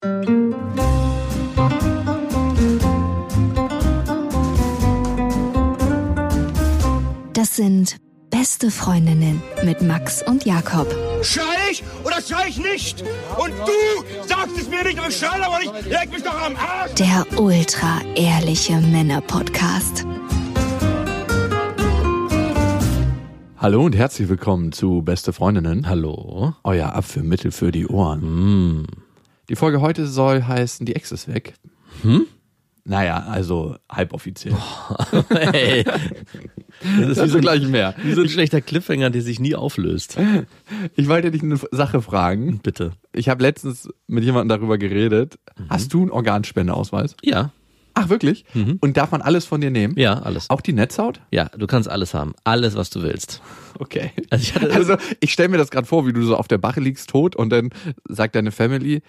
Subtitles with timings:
[0.00, 0.12] Das
[7.56, 7.96] sind
[8.30, 10.86] beste Freundinnen mit Max und Jakob.
[11.22, 11.42] Schrei
[11.72, 13.02] ich oder schrei ich nicht?
[13.38, 13.64] Und du
[14.28, 15.72] sagst es mir nicht und ich schrei aber nicht.
[15.86, 16.94] Leg mich doch am Arsch.
[16.94, 20.06] Der ultra ehrliche Männer-Podcast.
[23.56, 25.88] Hallo und herzlich willkommen zu Beste Freundinnen.
[25.88, 26.54] Hallo.
[26.62, 28.86] Euer Abführmittel für die Ohren.
[29.48, 31.54] Die Folge heute soll heißen Die Ex ist weg.
[32.02, 32.26] Hm?
[32.84, 34.54] Naja, also halboffiziell.
[35.30, 35.84] Hey.
[37.00, 37.94] Das ist wie so, gleich mehr.
[38.02, 40.16] wie so ein schlechter Cliffhanger, der sich nie auflöst.
[40.94, 42.60] Ich wollte dich eine Sache fragen.
[42.62, 42.92] Bitte.
[43.12, 45.38] Ich habe letztens mit jemandem darüber geredet.
[45.68, 47.16] Hast du einen Organspendeausweis?
[47.22, 47.50] Ja,
[48.00, 48.44] Ach, wirklich?
[48.80, 49.94] Und darf man alles von dir nehmen?
[49.98, 50.48] ja, alles.
[50.50, 51.20] Auch die Netzhaut?
[51.32, 52.32] Ja, du kannst alles haben.
[52.44, 53.42] Alles, was du willst.
[53.80, 54.12] Okay.
[54.30, 56.78] Also ich also ich stelle mir das gerade vor, wie du so auf der Bache
[56.80, 57.70] liegst, tot, und dann
[58.08, 59.02] sagt deine Family,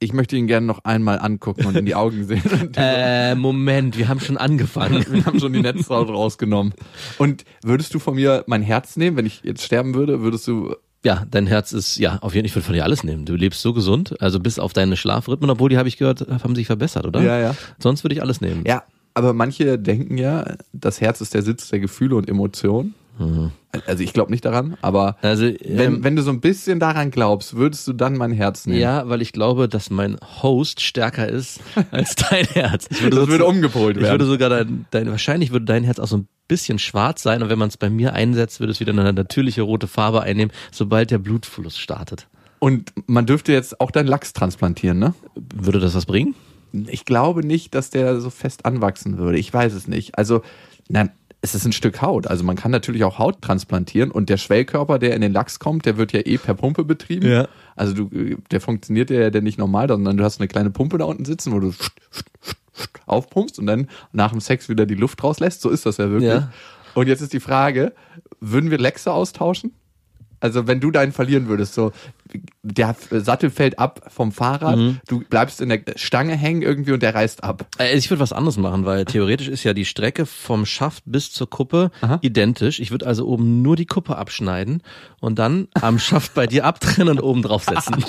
[0.00, 2.42] ich möchte ihn gerne noch einmal angucken und in die Augen sehen.
[2.76, 5.04] Äh, Moment, wir haben schon angefangen.
[5.10, 6.74] Wir haben schon die Netzhaut rausgenommen.
[7.18, 10.20] Und würdest du von mir mein Herz nehmen, wenn ich jetzt sterben würde?
[10.20, 10.76] Würdest du.
[11.04, 13.24] Ja, dein Herz ist, ja, auf jeden Fall, ich würde von dir alles nehmen.
[13.24, 16.54] Du lebst so gesund, also bis auf deine Schlafrhythmen, obwohl die, habe ich gehört, haben
[16.54, 17.22] sich verbessert, oder?
[17.22, 17.54] Ja, ja.
[17.78, 18.64] Sonst würde ich alles nehmen.
[18.66, 22.94] Ja, aber manche denken ja, das Herz ist der Sitz der Gefühle und Emotionen.
[23.86, 27.10] Also ich glaube nicht daran, aber Also, wenn, ähm, wenn du so ein bisschen daran
[27.10, 28.80] glaubst, würdest du dann mein Herz nehmen?
[28.80, 32.86] ja, weil ich glaube, dass mein Host stärker ist als dein Herz.
[32.90, 34.12] Ich Das würde so- umgepolt Ich werden.
[34.14, 37.50] würde sogar dein, dein, wahrscheinlich würde dein Herz auch so ein bisschen schwarz sein und
[37.50, 41.10] wenn man es bei mir einsetzt, würde es wieder eine natürliche rote Farbe einnehmen, sobald
[41.10, 42.26] der Blutfluss startet.
[42.60, 45.14] Und man dürfte jetzt auch deinen Lachs transplantieren, ne?
[45.54, 46.34] Würde das was bringen?
[46.88, 49.38] Ich glaube nicht, dass der so fest anwachsen würde.
[49.38, 50.18] Ich weiß es nicht.
[50.18, 50.42] Also,
[50.88, 52.26] nein, es ist ein Stück Haut.
[52.26, 55.86] Also man kann natürlich auch Haut transplantieren und der Schwellkörper, der in den Lachs kommt,
[55.86, 57.28] der wird ja eh per Pumpe betrieben.
[57.28, 57.48] Ja.
[57.76, 61.04] Also du, der funktioniert ja der nicht normal, sondern du hast eine kleine Pumpe da
[61.04, 61.72] unten sitzen, wo du
[63.06, 65.60] aufpumpst und dann nach dem Sex wieder die Luft rauslässt.
[65.60, 66.30] So ist das ja wirklich.
[66.30, 66.50] Ja.
[66.94, 67.92] Und jetzt ist die Frage,
[68.40, 69.72] würden wir Lechse austauschen?
[70.40, 71.92] Also wenn du deinen verlieren würdest, so
[72.62, 74.98] der Sattel fällt ab vom Fahrrad, Mhm.
[75.08, 77.66] du bleibst in der Stange hängen irgendwie und der reißt ab.
[77.78, 81.32] Äh, Ich würde was anderes machen, weil theoretisch ist ja die Strecke vom Schaft bis
[81.32, 82.18] zur Kuppe Aha.
[82.22, 82.80] identisch.
[82.80, 84.82] Ich würde also oben nur die Kuppe abschneiden
[85.20, 87.96] und dann am Schaft bei dir abtrennen und oben draufsetzen.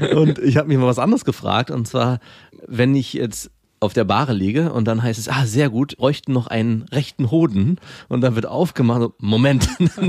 [0.14, 2.18] Und ich habe mich mal was anderes gefragt und zwar,
[2.66, 3.50] wenn ich jetzt
[3.84, 7.30] auf der Bahre liege und dann heißt es, ah, sehr gut, bräuchten noch einen rechten
[7.30, 7.78] Hoden
[8.08, 9.68] und dann wird aufgemacht, so, Moment,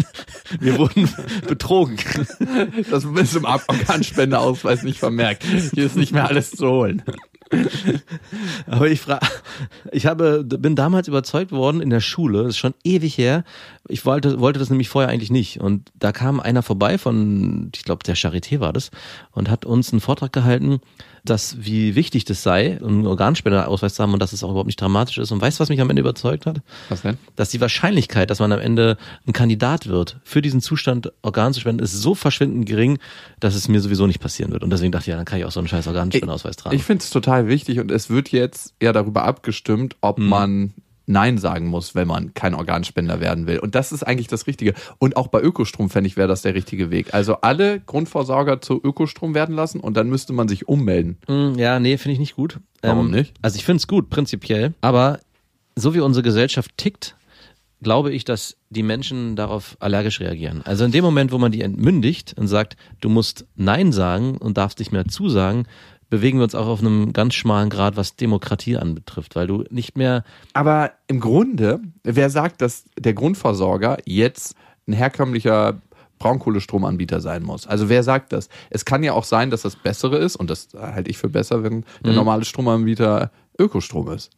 [0.60, 1.10] wir wurden
[1.48, 1.98] betrogen.
[2.90, 5.44] Das ist im Organspendeausweis nicht vermerkt.
[5.44, 7.04] Hier ist nicht mehr alles zu holen.
[8.66, 9.26] Aber ich frage,
[9.92, 13.44] ich habe, bin damals überzeugt worden in der Schule, das ist schon ewig her.
[13.88, 15.60] Ich wollte, wollte das nämlich vorher eigentlich nicht.
[15.60, 18.92] Und da kam einer vorbei von, ich glaube, der Charité war das,
[19.32, 20.80] und hat uns einen Vortrag gehalten,
[21.26, 24.80] dass wie wichtig das sei, einen Organspenderausweis zu haben und dass es auch überhaupt nicht
[24.80, 25.32] dramatisch ist.
[25.32, 26.62] Und weißt du, was mich am Ende überzeugt hat?
[26.90, 27.18] Was denn?
[27.36, 28.98] Dass die Wahrscheinlichkeit, dass man am Ende
[29.28, 33.00] ein Kandidat wird, für diesen Zustand Organ zu spenden, ist so verschwindend gering,
[33.40, 34.64] dass es mir sowieso nicht passieren wird.
[34.64, 36.76] Und deswegen dachte ich, ja, dann kann ich auch so einen scheiß Organspenderausweis tragen.
[36.76, 40.28] Ich finde es total wichtig und es wird jetzt ja darüber abgestimmt, ob Hm.
[40.28, 40.74] man
[41.08, 43.60] Nein sagen muss, wenn man kein Organspender werden will.
[43.60, 44.74] Und das ist eigentlich das Richtige.
[44.98, 47.14] Und auch bei Ökostrom fände ich, wäre das der richtige Weg.
[47.14, 51.18] Also alle Grundversorger zu Ökostrom werden lassen und dann müsste man sich ummelden.
[51.28, 52.60] Mm, Ja, nee, finde ich nicht gut.
[52.82, 53.34] Warum nicht?
[53.42, 54.74] Also ich finde es gut, prinzipiell.
[54.82, 55.20] Aber
[55.76, 57.16] so wie unsere Gesellschaft tickt,
[57.82, 60.62] glaube ich, dass die Menschen darauf allergisch reagieren.
[60.66, 64.58] Also in dem Moment, wo man die entmündigt und sagt, du musst Nein sagen und
[64.58, 65.68] darfst nicht mehr zusagen,
[66.10, 69.98] bewegen wir uns auch auf einem ganz schmalen Grad, was Demokratie anbetrifft, weil du nicht
[69.98, 70.24] mehr
[70.54, 74.56] Aber im Grunde, wer sagt, dass der Grundversorger jetzt
[74.88, 75.82] ein herkömmlicher
[76.20, 77.68] Braunkohlestromanbieter sein muss?
[77.68, 78.50] Also wer sagt das?
[78.70, 81.64] Es kann ja auch sein, dass das Bessere ist und das halte ich für besser,
[81.64, 82.18] wenn der Mhm.
[82.18, 84.32] normale Stromanbieter Ökostrom ist.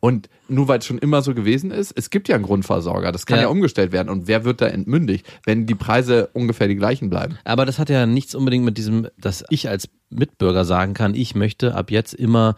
[0.00, 3.26] Und nur weil es schon immer so gewesen ist, es gibt ja einen Grundversorger, das
[3.26, 3.48] kann ja, Ja.
[3.48, 4.08] umgestellt werden.
[4.08, 7.36] Und wer wird da entmündigt, wenn die Preise ungefähr die gleichen bleiben?
[7.44, 11.34] Aber das hat ja nichts unbedingt mit diesem, dass ich als Mitbürger sagen kann, ich
[11.34, 12.54] möchte ab jetzt immer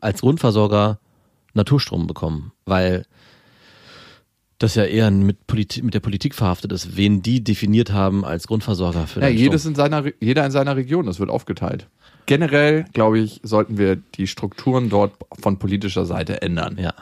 [0.00, 0.98] als Grundversorger
[1.54, 3.04] Naturstrom bekommen, weil
[4.58, 8.46] das ja eher mit, Polit mit der Politik verhaftet ist, wen die definiert haben als
[8.46, 9.72] Grundversorger für Ja, den jedes Strom.
[9.72, 11.88] in seiner, jeder in seiner Region, das wird aufgeteilt.
[12.26, 16.78] Generell, glaube ich, sollten wir die Strukturen dort von politischer Seite ändern.
[16.78, 16.94] Ja.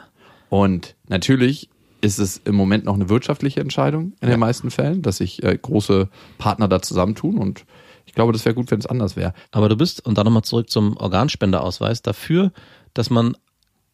[0.49, 1.69] Und natürlich
[2.01, 5.55] ist es im Moment noch eine wirtschaftliche Entscheidung in den meisten Fällen, dass sich äh,
[5.55, 6.09] große
[6.39, 7.37] Partner da zusammentun.
[7.37, 7.65] Und
[8.05, 9.33] ich glaube, das wäre gut, wenn es anders wäre.
[9.51, 12.51] Aber du bist, und dann nochmal zurück zum Organspenderausweis, dafür,
[12.93, 13.37] dass man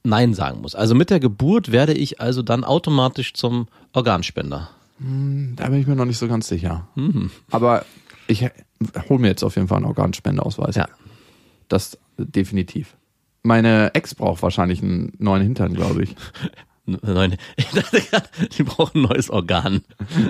[0.04, 0.74] Nein sagen muss.
[0.74, 4.70] Also mit der Geburt werde ich also dann automatisch zum Organspender.
[5.00, 6.88] Da bin ich mir noch nicht so ganz sicher.
[7.52, 7.86] Aber
[8.28, 8.50] ich,
[9.10, 10.76] hol mir jetzt auf jeden Fall einen Organspendeausweis.
[10.76, 10.88] Ja.
[11.68, 12.96] Das definitiv.
[13.44, 16.16] Meine Ex braucht wahrscheinlich einen neuen Hintern, glaube ich.
[16.86, 19.82] Nein, ich dachte gerade, die brauchen ein neues Organ.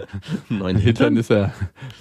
[0.50, 1.18] Neuen Hintern Hintern.
[1.18, 1.54] ist ja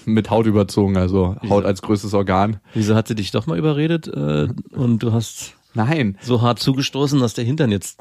[0.06, 2.58] mit Haut überzogen, also Haut als größtes Organ.
[2.72, 6.16] Wieso hat sie dich doch mal überredet äh, und du hast Nein.
[6.22, 8.00] so hart zugestoßen, dass der Hintern jetzt.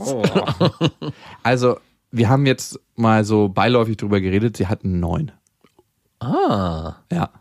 [1.43, 1.77] Also,
[2.11, 5.33] wir haben jetzt mal so beiläufig drüber geredet, sie hat einen neuen.
[6.21, 6.95] Ah.
[7.11, 7.31] Ja.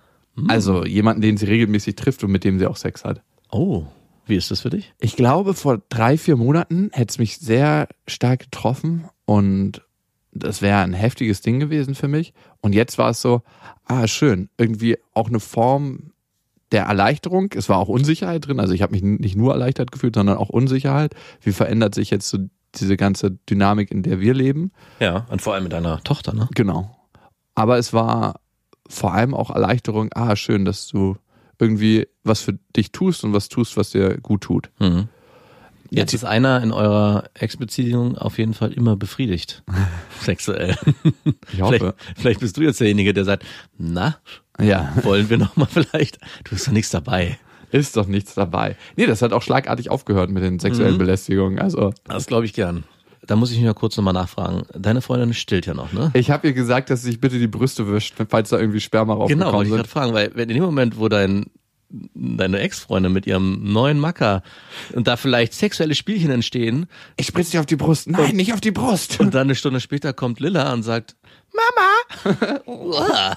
[0.48, 3.22] Also jemanden, den sie regelmäßig trifft und mit dem sie auch Sex hat.
[3.50, 3.84] Oh.
[4.26, 4.94] Wie ist das für dich?
[5.00, 9.82] Ich glaube, vor drei, vier Monaten hätte es mich sehr stark getroffen und
[10.32, 12.32] das wäre ein heftiges Ding gewesen für mich.
[12.60, 13.42] Und jetzt war es so,
[13.84, 16.12] ah, schön, irgendwie auch eine Form
[16.72, 17.52] der Erleichterung.
[17.54, 18.58] Es war auch Unsicherheit drin.
[18.58, 21.14] Also ich habe mich nicht nur erleichtert gefühlt, sondern auch Unsicherheit.
[21.40, 22.38] Wie verändert sich jetzt so
[22.74, 24.72] diese ganze Dynamik, in der wir leben?
[24.98, 26.48] Ja, und vor allem mit deiner Tochter, ne?
[26.54, 26.96] Genau.
[27.54, 28.40] Aber es war
[28.88, 31.16] vor allem auch Erleichterung, ah, schön, dass du
[31.58, 34.70] irgendwie was für dich tust und was tust, was dir gut tut.
[34.78, 35.08] Mhm.
[35.90, 39.62] Jetzt ist einer in eurer Ex-Beziehung auf jeden Fall immer befriedigt.
[40.22, 40.76] Sexuell.
[41.52, 41.76] Ich hoffe.
[41.78, 43.44] Vielleicht, vielleicht bist du jetzt derjenige, der sagt,
[43.78, 44.16] na,
[44.60, 46.18] Ja, wollen wir noch mal vielleicht?
[46.44, 47.38] Du bist doch nichts dabei.
[47.70, 48.76] ist doch nichts dabei.
[48.96, 50.98] Nee, das hat auch schlagartig aufgehört mit den sexuellen Mhm.
[50.98, 51.58] Belästigungen.
[51.60, 52.84] Also, Das glaube ich gern.
[53.26, 54.62] Da muss ich mich mal kurz nochmal nachfragen.
[54.76, 56.10] Deine Freundin stillt ja noch, ne?
[56.14, 59.14] ich habe ihr gesagt, dass sie sich bitte die Brüste wischt, falls da irgendwie Sperma
[59.14, 61.46] Genau, rausgekommen wollte ich gerade fragen, weil wenn in dem Moment, wo dein
[62.14, 64.42] deine Ex-Freundin mit ihrem neuen Macker
[64.94, 66.86] und da vielleicht sexuelle Spielchen entstehen
[67.16, 68.08] Ich spritze dich auf die Brust.
[68.08, 69.20] Nein, nicht auf die Brust.
[69.20, 71.14] und dann eine Stunde später kommt Lilla und sagt,
[71.54, 73.36] Mama!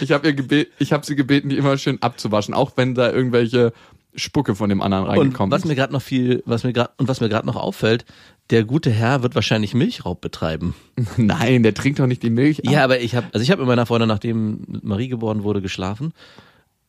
[0.00, 3.10] Ich habe ihr gebet, ich habe sie gebeten, die immer schön abzuwaschen, auch wenn da
[3.10, 3.72] irgendwelche
[4.14, 5.68] Spucke von dem anderen und reingekommen was ist.
[5.68, 8.04] mir gerade noch viel, was mir gerade und was mir gerade noch auffällt,
[8.50, 10.74] der gute Herr wird wahrscheinlich Milchraub betreiben.
[11.16, 12.62] Nein, der trinkt doch nicht die Milch.
[12.64, 16.12] Ja, aber ich habe, also ich habe mit meiner Freundin, nachdem Marie geboren wurde, geschlafen.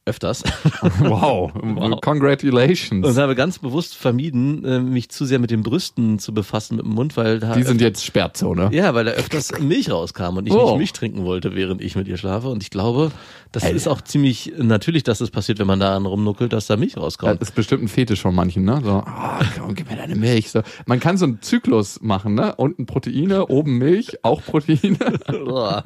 [0.07, 0.44] Öfters.
[1.00, 1.51] Wow.
[1.54, 2.01] Wow.
[2.01, 3.06] Congratulations.
[3.06, 6.86] Und habe ganz bewusst vermieden, äh, mich zu sehr mit den Brüsten zu befassen mit
[6.86, 8.69] dem Mund, weil da Die sind jetzt Sperrzone.
[8.71, 10.69] ja, weil da öfters Milch rauskam und ich Oh.
[10.71, 12.48] nicht Milch trinken wollte, während ich mit ihr schlafe.
[12.50, 13.12] Und ich glaube,
[13.51, 16.94] das ist auch ziemlich natürlich, dass das passiert, wenn man daran rumnuckelt, dass da Milch
[16.94, 17.42] Das rauskommt.
[17.42, 18.81] ist bestimmt ein Fetisch von manchen, ne?
[18.83, 20.51] So, oh, komm, gib mir deine Milch.
[20.51, 20.62] So.
[20.86, 22.56] Man kann so einen Zyklus machen, ne?
[22.56, 24.98] Unten Proteine, oben Milch, auch Proteine.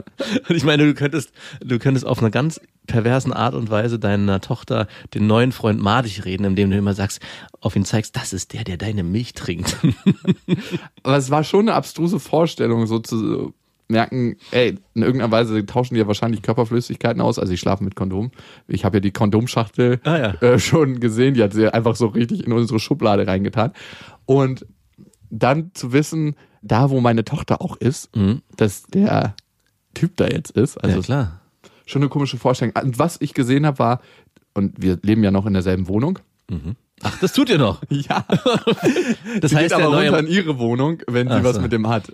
[0.49, 1.31] Und ich meine, du könntest,
[1.63, 6.25] du könntest auf eine ganz perversen Art und Weise deiner Tochter den neuen Freund madig
[6.25, 7.19] reden, indem du immer sagst,
[7.59, 9.77] auf ihn zeigst, das ist der, der deine Milch trinkt.
[11.03, 13.53] Aber es war schon eine abstruse Vorstellung, so zu
[13.87, 17.37] merken, ey, in irgendeiner Weise tauschen die ja wahrscheinlich Körperflüssigkeiten aus.
[17.39, 18.31] Also ich schlafe mit Kondom.
[18.67, 20.33] Ich habe ja die Kondomschachtel Ah, ja.
[20.41, 23.73] äh, schon gesehen, die hat sie einfach so richtig in unsere Schublade reingetan.
[24.25, 24.65] Und
[25.29, 28.41] dann zu wissen, da wo meine Tochter auch ist, Mhm.
[28.55, 29.35] dass der
[29.93, 31.40] Typ da jetzt ist, also ja, klar.
[31.91, 32.73] Schon eine komische Vorstellung.
[32.81, 34.01] Und was ich gesehen habe, war,
[34.53, 36.19] und wir leben ja noch in derselben Wohnung.
[37.03, 37.81] Ach, das tut ihr noch.
[37.89, 38.25] Ja.
[39.41, 41.61] Das Sie heißt, geht aber runter in ihre Wohnung, wenn sie Ach was so.
[41.61, 42.11] mit dem hat.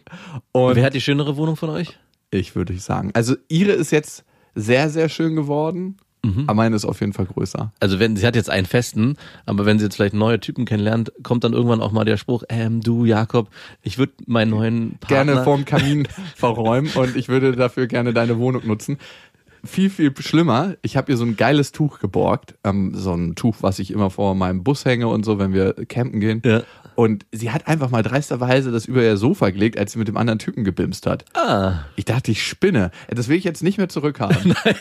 [0.51, 1.97] Und wer hat die schönere Wohnung von euch?
[2.29, 3.11] ich würde ich sagen.
[3.13, 6.43] Also ihre ist jetzt sehr, sehr schön geworden, Mhm.
[6.47, 7.71] aber meine ist auf jeden Fall größer.
[7.79, 9.15] Also wenn sie hat jetzt einen festen,
[9.45, 12.43] aber wenn sie jetzt vielleicht neue Typen kennenlernt, kommt dann irgendwann auch mal der Spruch,
[12.49, 13.49] ähm, du Jakob,
[13.83, 18.39] ich würde meinen neuen Partner Gerne vorm Kamin verräumen und ich würde dafür gerne deine
[18.39, 18.97] Wohnung nutzen.
[19.63, 22.55] Viel, viel schlimmer, ich habe ihr so ein geiles Tuch geborgt.
[22.63, 25.73] Ähm, so ein Tuch, was ich immer vor meinem Bus hänge und so, wenn wir
[25.87, 26.41] campen gehen.
[26.45, 26.63] Ja.
[26.95, 30.17] Und sie hat einfach mal dreisterweise das über ihr Sofa gelegt, als sie mit dem
[30.17, 31.25] anderen Typen gebimst hat.
[31.35, 32.89] Ah, Ich dachte, ich spinne.
[33.07, 34.55] Das will ich jetzt nicht mehr zurückhaben.
[34.65, 34.75] Nein,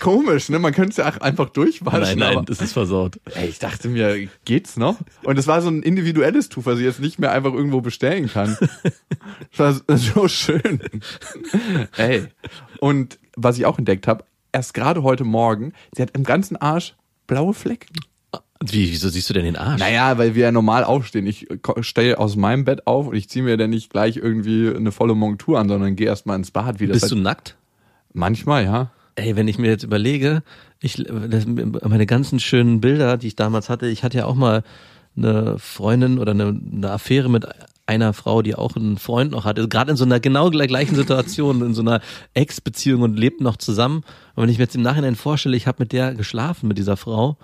[0.00, 0.58] Komisch, ne?
[0.58, 2.00] Man könnte es ja auch einfach durchwaschen.
[2.00, 3.20] nein, nein, aber- das ist versaut.
[3.34, 4.96] Ey, ich dachte mir, geht's noch?
[5.24, 8.28] Und es war so ein individuelles Tuch, was ich jetzt nicht mehr einfach irgendwo bestellen
[8.28, 8.56] kann.
[9.56, 10.80] Das war so schön.
[11.96, 12.24] Ey.
[12.80, 16.94] Und was ich auch entdeckt habe, erst gerade heute Morgen, sie hat im ganzen Arsch
[17.26, 17.94] blaue Flecken.
[18.64, 19.80] Wie, wieso siehst du denn den Arsch?
[19.80, 21.26] Naja, weil wir ja normal aufstehen.
[21.26, 21.48] Ich
[21.80, 25.14] stehe aus meinem Bett auf und ich ziehe mir dann nicht gleich irgendwie eine volle
[25.16, 26.78] Montur an, sondern gehe erstmal ins Bad.
[26.78, 27.56] Wie das Bist du halt, nackt?
[28.12, 28.90] manchmal, ja.
[29.16, 30.42] Ey, wenn ich mir jetzt überlege,
[30.80, 30.94] ich,
[31.28, 34.62] das, meine ganzen schönen Bilder, die ich damals hatte, ich hatte ja auch mal
[35.16, 37.46] eine Freundin oder eine, eine Affäre mit
[37.92, 41.62] einer Frau, die auch einen Freund noch hatte, gerade in so einer genau gleichen Situation,
[41.62, 42.00] in so einer
[42.34, 44.04] Ex-Beziehung und lebten noch zusammen.
[44.34, 46.96] Und wenn ich mir jetzt im Nachhinein vorstelle, ich habe mit der geschlafen, mit dieser
[46.96, 47.36] Frau,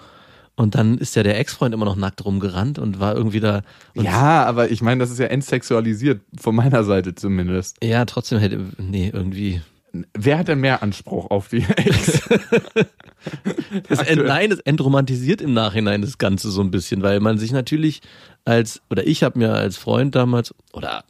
[0.57, 3.63] und dann ist ja der Ex-Freund immer noch nackt rumgerannt und war irgendwie da.
[3.95, 7.77] Und Ja, aber ich meine, das ist ja entsexualisiert, von meiner Seite zumindest.
[7.83, 9.61] ja, trotzdem hätte, nee, irgendwie.
[10.15, 12.29] Wer hat denn mehr Anspruch auf die Ex?
[13.89, 17.53] Es ent, nein, es entromantisiert im Nachhinein das Ganze so ein bisschen, weil man sich
[17.53, 18.01] natürlich
[18.49, 21.05] als, oder ich habe mir als Freund damals, oder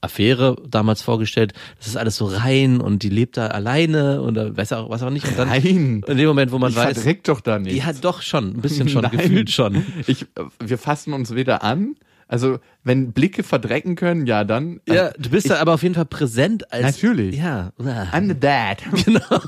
[0.00, 1.52] Affäre damals vorgestellt.
[1.78, 5.10] Das ist alles so rein und die lebt da alleine oder weiß auch was auch
[5.10, 5.26] nicht.
[5.26, 6.02] Und dann Nein.
[6.06, 7.76] in dem Moment, wo man Ich weiß, doch da nicht.
[7.76, 9.12] ja doch schon, ein bisschen schon, Nein.
[9.12, 9.86] gefühlt schon.
[10.06, 10.26] Ich,
[10.58, 11.96] wir fassen uns weder an.
[12.26, 14.80] Also, wenn Blicke verdrecken können, ja, dann.
[14.88, 16.82] Ja, du bist da aber auf jeden Fall präsent als.
[16.82, 17.36] Natürlich.
[17.36, 17.72] Ja.
[17.78, 18.82] I'm the dad.
[19.04, 19.40] Genau.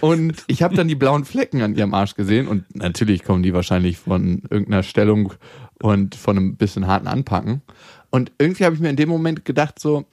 [0.00, 3.52] Und ich habe dann die blauen Flecken an ihrem Arsch gesehen und natürlich kommen die
[3.52, 5.32] wahrscheinlich von irgendeiner Stellung
[5.82, 7.62] und von einem bisschen harten Anpacken.
[8.10, 10.04] Und irgendwie habe ich mir in dem Moment gedacht so,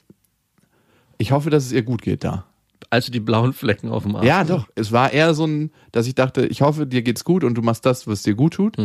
[1.17, 2.45] ich hoffe, dass es ihr gut geht da.
[2.89, 4.25] Also die blauen Flecken auf dem Arm.
[4.25, 4.67] Ja, doch.
[4.75, 7.61] Es war eher so ein, dass ich dachte, ich hoffe, dir geht's gut und du
[7.61, 8.77] machst das, was dir gut tut,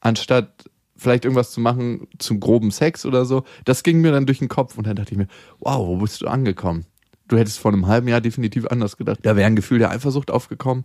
[0.00, 3.44] anstatt vielleicht irgendwas zu machen zum groben Sex oder so.
[3.64, 5.28] Das ging mir dann durch den Kopf und dann dachte ich mir,
[5.60, 6.86] wow, wo bist du angekommen?
[7.28, 9.18] Du hättest vor einem halben Jahr definitiv anders gedacht.
[9.22, 10.84] Da wäre ein Gefühl der Eifersucht aufgekommen.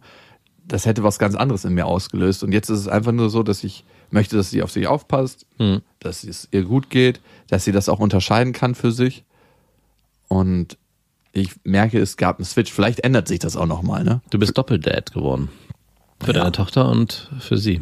[0.67, 2.43] Das hätte was ganz anderes in mir ausgelöst.
[2.43, 5.45] Und jetzt ist es einfach nur so, dass ich möchte, dass sie auf sich aufpasst,
[5.99, 9.23] dass es ihr gut geht, dass sie das auch unterscheiden kann für sich.
[10.27, 10.77] Und
[11.33, 12.71] ich merke, es gab einen Switch.
[12.71, 14.21] Vielleicht ändert sich das auch nochmal, ne?
[14.31, 15.49] Du bist Doppeldad geworden.
[16.23, 17.81] Für deine Tochter und für sie.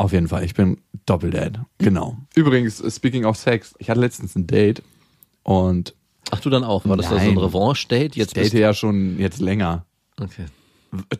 [0.00, 1.60] Auf jeden Fall, ich bin Doppeldad.
[1.76, 2.16] Genau.
[2.34, 4.82] Übrigens, speaking of Sex, ich hatte letztens ein Date
[5.42, 5.94] und
[6.30, 6.86] Ach, du dann auch?
[6.86, 7.36] War das da so ein.
[7.36, 8.12] Revanche-Date?
[8.12, 9.84] ich Jetzt date bist ja schon jetzt länger.
[10.18, 10.46] Okay.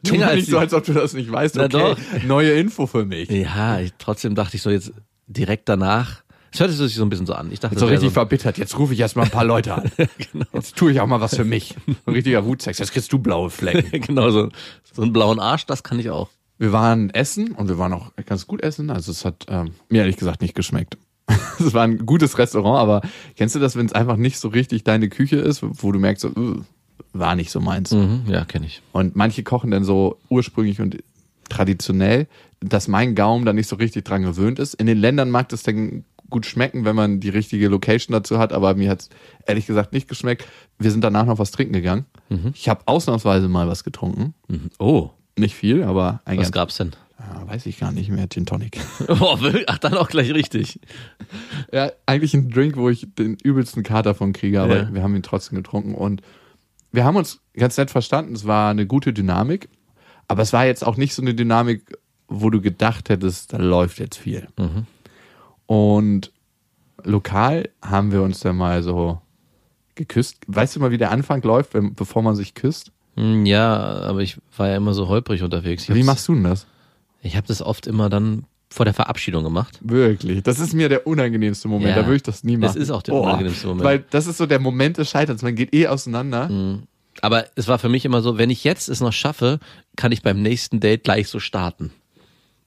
[0.03, 1.57] Tu Länger nicht so, als ob du das nicht weißt.
[1.57, 2.23] Na Okay, doch.
[2.25, 3.29] neue Info für mich.
[3.29, 4.93] Ja, ich, trotzdem dachte ich so jetzt
[5.27, 6.23] direkt danach.
[6.51, 7.53] Es hörte sich so ein bisschen so an.
[7.53, 8.57] Ich dachte, So richtig verbittert.
[8.57, 9.93] Jetzt rufe ich erstmal ein paar Leute an.
[10.33, 10.47] Genau.
[10.55, 11.77] Jetzt tue ich auch mal was für mich.
[12.07, 12.79] Ein richtiger Wutsex.
[12.79, 14.01] Jetzt kriegst du blaue Flecken.
[14.07, 14.49] genau so,
[14.91, 16.31] so einen blauen Arsch, das kann ich auch.
[16.61, 18.90] Wir waren essen und wir waren auch ganz gut essen.
[18.90, 20.97] Also es hat ähm, mir ehrlich gesagt nicht geschmeckt.
[21.59, 23.00] Es war ein gutes Restaurant, aber
[23.37, 26.23] kennst du das, wenn es einfach nicht so richtig deine Küche ist, wo du merkst,
[26.23, 26.64] so, "Ugh,
[27.12, 27.90] war nicht so meins.
[27.93, 28.83] Mhm, ja, kenne ich.
[28.93, 30.99] Und manche kochen dann so ursprünglich und
[31.49, 32.29] traditionell,
[32.61, 34.75] dass mein Gaumen da nicht so richtig dran gewöhnt ist.
[34.75, 38.52] In den Ländern mag das dann gut schmecken, wenn man die richtige Location dazu hat,
[38.52, 39.09] aber mir hat's
[39.47, 40.47] ehrlich gesagt nicht geschmeckt.
[40.79, 42.05] Wir sind danach noch was trinken gegangen.
[42.55, 44.35] Ich habe ausnahmsweise mal was getrunken.
[44.49, 44.71] Mhm.
[44.79, 46.93] Oh, Nicht viel, aber ein was gab's denn?
[47.19, 48.79] ja, weiß ich gar nicht mehr, Gin Tonic.
[49.09, 49.39] Oh?
[49.67, 50.81] Ach, dann auch gleich richtig.
[51.73, 54.95] Ja, eigentlich ein Drink, wo ich den übelsten Kater von kriege, aber Ja.
[54.95, 56.21] wir haben ihn trotzdem getrunken und
[56.93, 58.35] wir haben uns ganz nett verstanden.
[58.35, 59.69] Es war eine gute Dynamik,
[60.27, 61.97] aber es war jetzt auch nicht so eine Dynamik,
[62.27, 64.49] wo du gedacht hättest, da läuft jetzt viel.
[65.67, 66.33] Und
[67.05, 69.21] lokal haben wir uns dann mal so
[69.95, 70.39] geküsst.
[70.47, 72.91] Weißt du mal, wie der Anfang läuft, wenn, bevor man sich küsst?
[73.21, 75.89] Hm, Ja, aber ich war ja immer so holprig unterwegs.
[75.89, 76.67] Ich Wie machst du denn das?
[77.23, 79.79] Ich habe das oft immer dann vor der Verabschiedung gemacht.
[79.83, 80.43] Wirklich.
[80.43, 81.91] Das ist mir der unangenehmste Moment.
[81.91, 81.97] Ja.
[81.97, 82.71] Da würde ich das nie machen.
[82.71, 83.85] Es ist auch der unangenehmste Moment.
[83.85, 85.43] Weil das ist so der Moment des Scheiterns.
[85.43, 86.49] Man geht eh auseinander.
[87.21, 89.59] Aber es war für mich immer so, wenn ich jetzt es noch schaffe,
[89.97, 91.91] kann ich beim nächsten Date gleich so starten.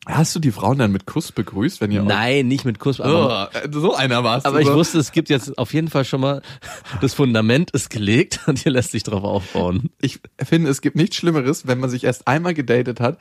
[0.05, 2.99] Hast du die Frauen dann mit Kuss begrüßt, wenn ihr Nein, nicht mit Kuss.
[2.99, 4.67] Oh, Aber, äh, so einer warst aber du.
[4.69, 6.41] ich wusste, es gibt jetzt auf jeden Fall schon mal,
[7.01, 9.89] das Fundament ist gelegt und hier lässt sich drauf aufbauen.
[10.01, 13.17] ich finde, es gibt nichts Schlimmeres, wenn man sich erst einmal gedatet hat,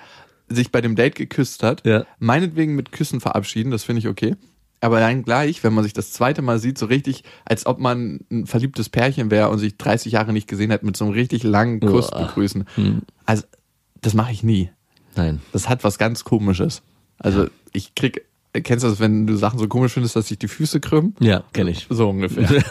[0.48, 2.04] sich bei dem Date geküsst hat, Ja.
[2.18, 4.34] meinetwegen mit Küssen verabschieden, das finde ich okay.
[4.80, 8.18] Aber dann gleich, wenn man sich das zweite Mal sieht, so richtig, als ob man
[8.32, 11.44] ein verliebtes Pärchen wäre und sich 30 Jahre nicht gesehen hat, mit so einem richtig
[11.44, 12.26] langen Kuss Uah.
[12.26, 12.64] begrüßen.
[13.24, 13.44] Also,
[14.00, 14.70] das mache ich nie.
[15.16, 15.40] Nein.
[15.52, 16.82] Das hat was ganz Komisches.
[17.18, 20.48] Also, ich krieg, kennst du das, wenn du Sachen so komisch findest, dass sich die
[20.48, 21.14] Füße krümmen?
[21.20, 21.86] Ja, kenne ich.
[21.88, 22.48] So ungefähr.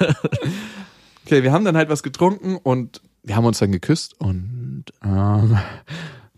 [1.26, 5.58] okay, wir haben dann halt was getrunken und wir haben uns dann geküsst und ähm,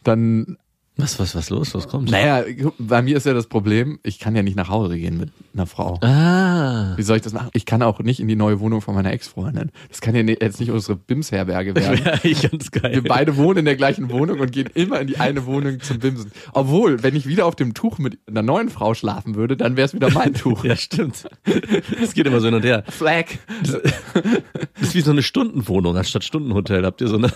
[0.03, 0.57] dann,
[0.95, 1.73] Was, was, was los?
[1.73, 2.11] Was kommt?
[2.11, 2.43] naja,
[2.77, 5.65] bei mir ist ja das Problem, ich kann ja nicht nach Hause gehen mit einer
[5.65, 5.99] Frau.
[6.01, 6.93] Ah.
[6.95, 7.49] Wie soll ich das machen?
[7.53, 9.71] Ich kann auch nicht in die neue Wohnung von meiner Ex-Freundin.
[9.89, 12.05] Das kann ja jetzt nicht unsere Bims-Herberge werden.
[12.05, 12.93] Wäre eigentlich ganz geil.
[12.93, 15.97] Wir beide wohnen in der gleichen Wohnung und gehen immer in die eine Wohnung zum
[15.97, 16.31] Bimsen.
[16.53, 19.87] Obwohl, wenn ich wieder auf dem Tuch mit einer neuen Frau schlafen würde, dann wäre
[19.87, 20.63] es wieder mein Tuch.
[20.63, 21.27] Ja, stimmt.
[22.01, 22.83] Es geht immer so hin und her.
[22.89, 23.25] Flag.
[23.63, 23.81] Das
[24.89, 26.85] ist wie so eine Stundenwohnung anstatt Stundenhotel.
[26.85, 27.31] Habt ihr so eine?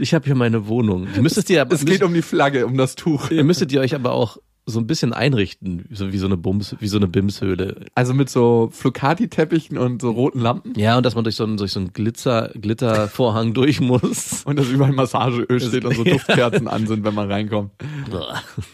[0.00, 1.06] Ich habe hier meine Wohnung.
[1.14, 3.30] Ihr müsstet ihr, Es geht um die Flagge, um das Tuch.
[3.30, 4.38] ihr müsstet ihr euch aber auch
[4.70, 7.86] so ein bisschen einrichten, so wie so eine Bums, wie so eine Bimshöhle.
[7.94, 10.72] Also mit so Flocati-Teppichen und so roten Lampen.
[10.76, 14.42] Ja, und dass man durch so einen, durch so einen Glitzer, Glittervorhang durch muss.
[14.44, 16.04] Und dass überall Massageöl steht und so.
[16.10, 17.72] Duftkerzen an sind, wenn man reinkommt.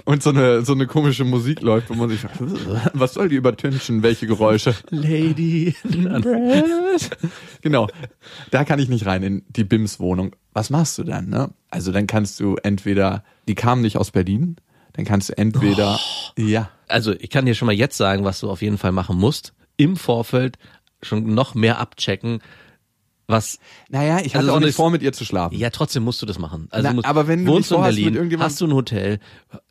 [0.05, 2.41] Und so eine, so eine komische Musik läuft, wo man sich fragt,
[2.93, 4.75] was soll die übertünchen, welche Geräusche?
[4.91, 5.75] Lady.
[7.63, 7.89] Genau.
[8.51, 10.37] Da kann ich nicht rein in die Bims-Wohnung.
[10.53, 11.51] Was machst du dann, ne?
[11.69, 14.57] Also dann kannst du entweder, die kamen nicht aus Berlin,
[14.97, 15.99] dann kannst du entweder,
[16.37, 19.19] ja, Also ich kann dir schon mal jetzt sagen, was du auf jeden Fall machen
[19.19, 19.53] musst.
[19.77, 20.57] Im Vorfeld
[21.03, 22.41] schon noch mehr abchecken,
[23.27, 25.57] was naja, ich hatte Also so auch nicht vor, mit ihr zu schlafen.
[25.57, 26.69] Ja, trotzdem musst du das machen.
[26.71, 29.19] Also Na, musst, aber wenn du wohnst in Berlin, hast du ein Hotel,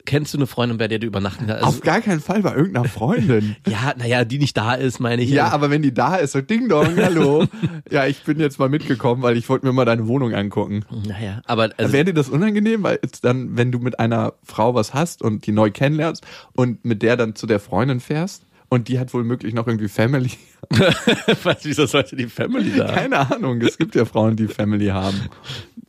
[0.06, 1.64] kennst du eine Freundin, bei der du übernachten kannst?
[1.64, 3.56] Also, Auf gar keinen Fall bei irgendeiner Freundin.
[3.68, 5.30] ja, naja, die nicht da ist, meine ich.
[5.30, 7.46] Ja, aber wenn die da ist, so Ding Dong, hallo.
[7.92, 10.84] ja, ich bin jetzt mal mitgekommen, weil ich wollte mir mal deine Wohnung angucken.
[11.08, 14.94] Naja, aber also, Wäre dir das unangenehm, weil dann, wenn du mit einer Frau was
[14.94, 18.44] hast und die neu kennenlernst und mit der dann zu der Freundin fährst
[18.76, 20.32] und die hat wohl möglich noch irgendwie Family.
[21.44, 22.92] was, wieso sollte die Family da?
[22.92, 25.20] Keine Ahnung, es gibt ja Frauen, die Family haben.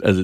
[0.01, 0.23] Also,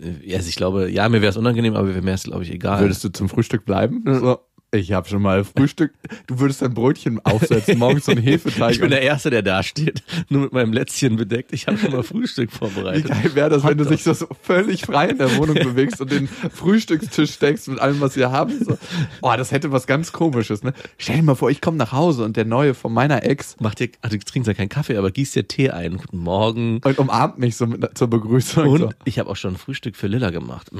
[0.00, 2.52] äh, also ich glaube, ja, mir wäre es unangenehm, aber mir wäre es, glaube ich,
[2.52, 2.80] egal.
[2.80, 4.04] Würdest du zum Frühstück bleiben?
[4.06, 4.38] So,
[4.74, 5.92] ich habe schon mal Frühstück.
[6.26, 8.72] Du würdest ein Brötchen aufsetzen, morgens so ein Hefeteig.
[8.72, 11.52] ich bin der Erste, der da steht, nur mit meinem Lätzchen bedeckt.
[11.52, 13.08] Ich habe schon mal Frühstück Wie vorbereitet.
[13.08, 16.28] geil wäre das, wenn du dich so völlig frei in der Wohnung bewegst und den
[16.28, 18.64] Frühstückstisch deckst mit allem, was wir haben.
[18.64, 18.78] So.
[19.22, 20.72] Oh, das hätte was ganz komisches, ne?
[20.98, 23.74] Stell dir mal vor, ich komme nach Hause und der Neue von meiner Ex Mach
[23.74, 25.96] dir, also du trinkst ja keinen Kaffee, aber gießt dir Tee ein.
[25.96, 26.80] Guten Morgen.
[26.84, 28.68] und umarmt mich so mit, zur Begrüßung.
[28.68, 28.90] Und so.
[29.04, 30.70] ich habe auch schon Frühstück für Lilla gemacht.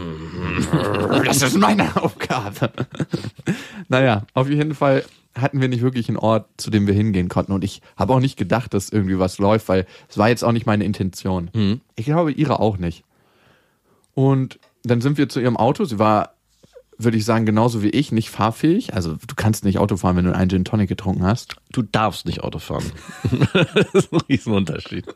[1.24, 2.70] Das ist meine Aufgabe.
[3.88, 5.04] Naja, auf jeden Fall
[5.36, 7.52] hatten wir nicht wirklich einen Ort, zu dem wir hingehen konnten.
[7.52, 10.52] Und ich habe auch nicht gedacht, dass irgendwie was läuft, weil es war jetzt auch
[10.52, 11.50] nicht meine Intention.
[11.96, 13.04] Ich glaube, ihre auch nicht.
[14.14, 15.84] Und dann sind wir zu ihrem Auto.
[15.84, 16.34] Sie war,
[16.98, 18.94] würde ich sagen, genauso wie ich, nicht fahrfähig.
[18.94, 21.56] Also du kannst nicht Auto fahren, wenn du einen Gin Tonic getrunken hast.
[21.72, 22.84] Du darfst nicht Auto fahren.
[23.52, 25.06] das ist ein Riesenunterschied.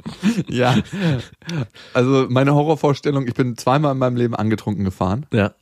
[0.49, 0.77] Ja.
[1.95, 5.27] Also meine Horrorvorstellung, ich bin zweimal in meinem Leben angetrunken gefahren.
[5.33, 5.53] Ja.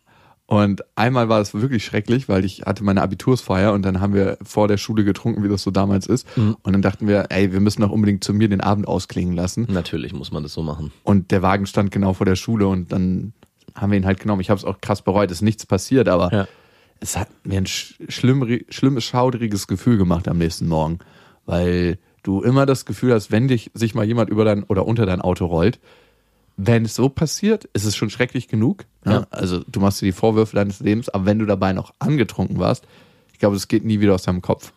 [0.49, 4.39] Und einmal war es wirklich schrecklich, weil ich hatte meine Abitursfeier und dann haben wir
[4.45, 6.25] vor der Schule getrunken, wie das so damals ist.
[6.37, 9.67] Und dann dachten wir, ey, wir müssen doch unbedingt zu mir den Abend ausklingen lassen.
[9.69, 10.93] Natürlich muss man das so machen.
[11.03, 13.33] Und der Wagen stand genau vor der Schule und dann
[13.75, 14.41] haben wir ihn halt genommen.
[14.41, 16.49] Ich habe es auch krass bereut, es ist nichts passiert, aber Ja.
[17.01, 21.01] es hat mir ein sch schlimm, schlimmes, schaudriges Gefühl gemacht am nächsten Morgen,
[21.45, 25.07] weil du immer das Gefühl hast, wenn dich sich mal jemand über dein oder unter
[25.07, 25.81] dein Auto rollt,
[26.57, 28.85] wenn es so passiert, ist es schon schrecklich genug.
[29.05, 29.13] Ne?
[29.13, 29.27] Ja.
[29.31, 32.87] Also du machst dir die Vorwürfe deines Lebens, aber wenn du dabei noch angetrunken warst,
[33.33, 34.73] ich glaube, es geht nie wieder aus deinem Kopf.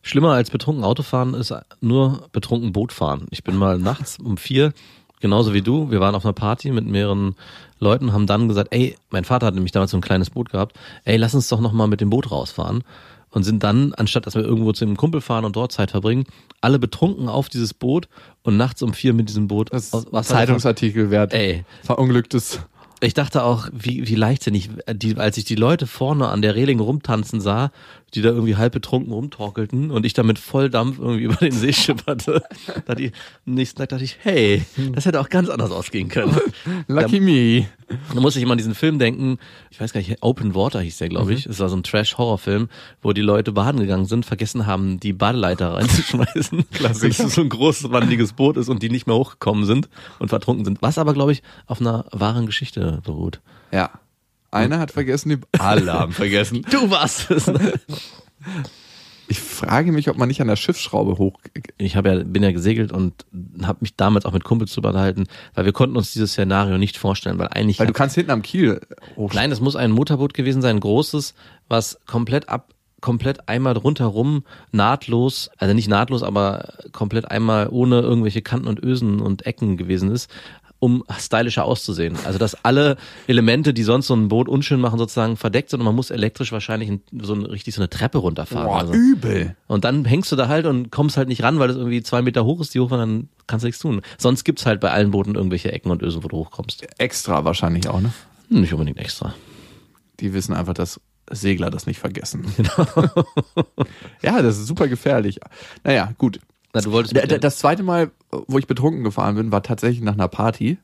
[0.00, 3.26] Schlimmer als betrunken Autofahren ist nur betrunken Bootfahren.
[3.30, 4.72] Ich bin mal nachts um vier,
[5.20, 7.36] genauso wie du, wir waren auf einer Party mit mehreren
[7.78, 10.78] Leuten, haben dann gesagt, ey, mein Vater hat nämlich damals so ein kleines Boot gehabt,
[11.04, 12.82] ey, lass uns doch nochmal mit dem Boot rausfahren.
[13.30, 16.24] Und sind dann, anstatt dass wir irgendwo zu einem Kumpel fahren und dort Zeit verbringen,
[16.60, 18.08] alle betrunken auf dieses Boot
[18.42, 21.32] und nachts um vier mit diesem Boot Das aus Wasser Zeitungsartikel wert.
[21.34, 21.64] Ey.
[21.84, 22.60] Verunglücktes.
[23.00, 26.80] Ich dachte auch, wie, wie leichtsinnig, die, als ich die Leute vorne an der Reling
[26.80, 27.70] rumtanzen sah,
[28.14, 31.72] die da irgendwie halb betrunken rumtorkelten und ich da mit Volldampf irgendwie über den See
[31.72, 32.42] schipperte,
[32.86, 33.12] da die,
[33.46, 36.36] am nächsten Tag dachte ich, hey, das hätte auch ganz anders ausgehen können.
[36.86, 37.66] Lucky me.
[38.14, 39.38] Da muss ich immer an diesen Film denken,
[39.70, 41.46] ich weiß gar nicht, Open Water hieß der, glaube ich.
[41.46, 42.68] Es war so ein Trash-Horror-Film,
[43.00, 46.68] wo die Leute baden gegangen sind, vergessen haben, die Badeleiter reinzuschmeißen.
[46.72, 47.16] Klassisch.
[47.16, 50.28] Dass es so ein großes, wandiges Boot ist und die nicht mehr hochgekommen sind und
[50.28, 50.82] vertrunken sind.
[50.82, 53.40] Was aber, glaube ich, auf einer wahren Geschichte beruht.
[53.72, 53.90] Ja.
[54.50, 56.64] Einer hat vergessen, die alle haben vergessen.
[56.70, 57.46] Du warst es.
[57.46, 57.74] ne?
[59.30, 61.38] Ich frage mich, ob man nicht an der Schiffsschraube hoch.
[61.76, 63.26] Ich habe ja, bin ja gesegelt und
[63.62, 66.96] habe mich damals auch mit Kumpels drüber unterhalten, weil wir konnten uns dieses Szenario nicht
[66.96, 68.80] vorstellen, weil eigentlich Weil du kannst hinten am Kiel
[69.16, 69.34] hoch.
[69.34, 71.34] Nein, es muss ein Motorboot gewesen sein, ein großes,
[71.68, 78.40] was komplett ab, komplett einmal rundherum nahtlos, also nicht nahtlos, aber komplett einmal ohne irgendwelche
[78.40, 80.30] Kanten und Ösen und Ecken gewesen ist,
[80.80, 82.16] um stylischer auszusehen.
[82.24, 85.86] Also dass alle Elemente, die sonst so ein Boot unschön machen, sozusagen verdeckt sind und
[85.86, 88.66] man muss elektrisch wahrscheinlich in- so ein, richtig so eine Treppe runterfahren.
[88.66, 88.92] Boah, also.
[88.92, 89.56] übel.
[89.66, 92.22] Und dann hängst du da halt und kommst halt nicht ran, weil das irgendwie zwei
[92.22, 94.02] Meter hoch ist, die hoch, und dann kannst du nichts tun.
[94.18, 96.86] Sonst gibt's halt bei allen Booten irgendwelche Ecken und Ösen, wo du hochkommst.
[96.98, 98.12] Extra wahrscheinlich auch, ne?
[98.48, 99.34] Nicht unbedingt extra.
[100.20, 102.46] Die wissen einfach, dass Segler das nicht vergessen.
[104.22, 105.38] ja, das ist super gefährlich.
[105.84, 106.40] Naja, gut.
[106.74, 108.10] Na, du wolltest D- mit d- der- Das zweite Mal,
[108.46, 110.78] wo ich betrunken gefahren bin, war tatsächlich nach einer Party.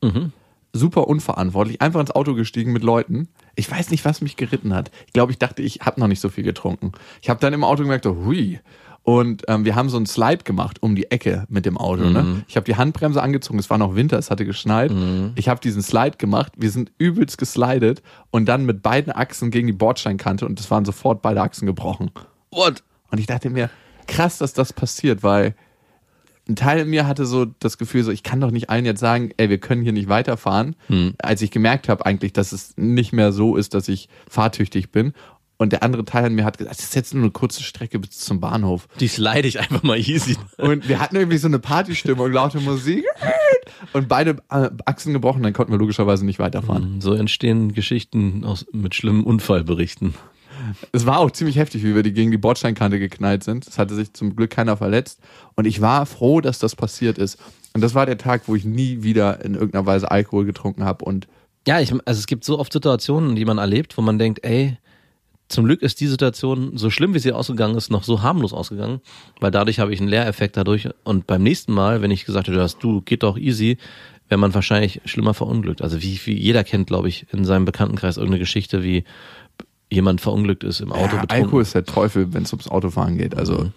[0.72, 1.80] Super unverantwortlich.
[1.80, 3.28] Einfach ins Auto gestiegen mit Leuten.
[3.54, 4.90] Ich weiß nicht, was mich geritten hat.
[5.06, 6.90] Ich glaube, ich dachte, ich habe noch nicht so viel getrunken.
[7.22, 8.58] Ich habe dann im Auto gemerkt, so, hui.
[9.04, 12.04] Und ähm, wir haben so einen Slide gemacht um die Ecke mit dem Auto.
[12.08, 12.44] Ne?
[12.48, 13.58] Ich habe die Handbremse angezogen.
[13.58, 14.90] Es war noch Winter, es hatte geschneit.
[15.36, 16.52] Ich habe diesen Slide gemacht.
[16.56, 20.86] Wir sind übelst geslidet und dann mit beiden Achsen gegen die Bordsteinkante und es waren
[20.86, 22.10] sofort beide Achsen gebrochen.
[22.50, 22.82] What?
[23.10, 23.68] Und ich dachte mir,
[24.08, 25.54] krass, dass das passiert, weil
[26.48, 29.00] ein Teil in mir hatte so das Gefühl, so ich kann doch nicht allen jetzt
[29.00, 30.76] sagen, ey, wir können hier nicht weiterfahren,
[31.18, 35.14] als ich gemerkt habe eigentlich, dass es nicht mehr so ist, dass ich fahrtüchtig bin.
[35.56, 37.98] Und der andere Teil in mir hat gesagt, das ist jetzt nur eine kurze Strecke
[38.00, 38.88] bis zum Bahnhof.
[38.98, 40.36] Die slide ich einfach mal easy.
[40.58, 43.04] Und wir hatten irgendwie so eine Partystimmung, laute Musik
[43.92, 47.00] und beide äh, Achsen gebrochen, dann konnten wir logischerweise nicht weiterfahren.
[47.00, 50.14] So entstehen Geschichten aus, mit schlimmen Unfallberichten.
[50.92, 53.66] Es war auch ziemlich heftig, wie wir die gegen die Bordsteinkante geknallt sind.
[53.66, 55.20] Es hatte sich zum Glück keiner verletzt.
[55.54, 57.38] Und ich war froh, dass das passiert ist.
[57.74, 61.04] Und das war der Tag, wo ich nie wieder in irgendeiner Weise Alkohol getrunken habe.
[61.04, 61.26] Und
[61.66, 64.78] Ja, ich, also es gibt so oft Situationen, die man erlebt, wo man denkt, ey,
[65.48, 69.00] zum Glück ist die Situation, so schlimm wie sie ausgegangen ist, noch so harmlos ausgegangen,
[69.40, 70.88] weil dadurch habe ich einen Lehreffekt dadurch.
[71.04, 73.76] Und beim nächsten Mal, wenn ich gesagt hätte, du, geht doch easy,
[74.28, 75.82] wäre man wahrscheinlich schlimmer verunglückt.
[75.82, 79.04] Also wie, wie jeder kennt, glaube ich, in seinem Bekanntenkreis irgendeine Geschichte, wie
[79.94, 81.30] jemand verunglückt ist im Auto ja, betrunken.
[81.44, 83.36] Alkohol ist der Teufel, wenn es ums Autofahren geht.
[83.36, 83.70] Also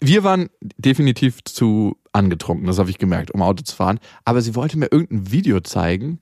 [0.00, 3.98] wir waren definitiv zu angetrunken, das habe ich gemerkt, um Auto zu fahren.
[4.24, 6.18] Aber sie wollte mir irgendein Video zeigen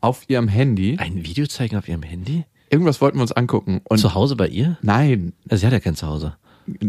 [0.00, 0.96] auf ihrem Handy.
[0.98, 2.44] Ein Video zeigen auf ihrem Handy?
[2.70, 3.80] Irgendwas wollten wir uns angucken.
[3.88, 4.78] Und Zu Hause bei ihr?
[4.82, 6.36] nein, Also sie hat ja kein Zuhause.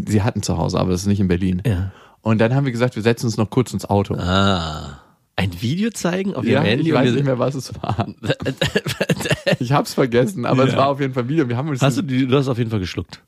[0.06, 1.62] sie hatten zu Hause, aber das ist nicht in Berlin.
[1.66, 1.92] Ja.
[2.22, 4.14] Und dann haben wir gesagt, wir setzen uns noch kurz ins Auto.
[4.14, 5.01] Ah.
[5.36, 6.88] Ein Video zeigen auf Ja, ihrem Handy?
[6.88, 8.06] ich weiß nicht mehr, was es war.
[9.58, 10.78] Ich hab's vergessen, aber es Ja.
[10.78, 11.48] war auf jeden Fall ein Video.
[11.48, 13.22] Wir haben uns Hast du, die, du hast auf jeden Fall geschluckt.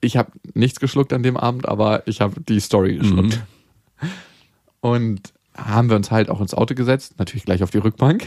[0.00, 3.40] ich habe nichts geschluckt an dem Abend, aber ich habe die Story geschluckt.
[4.80, 8.26] Und haben wir uns halt auch ins Auto gesetzt, natürlich gleich auf die Rückbank.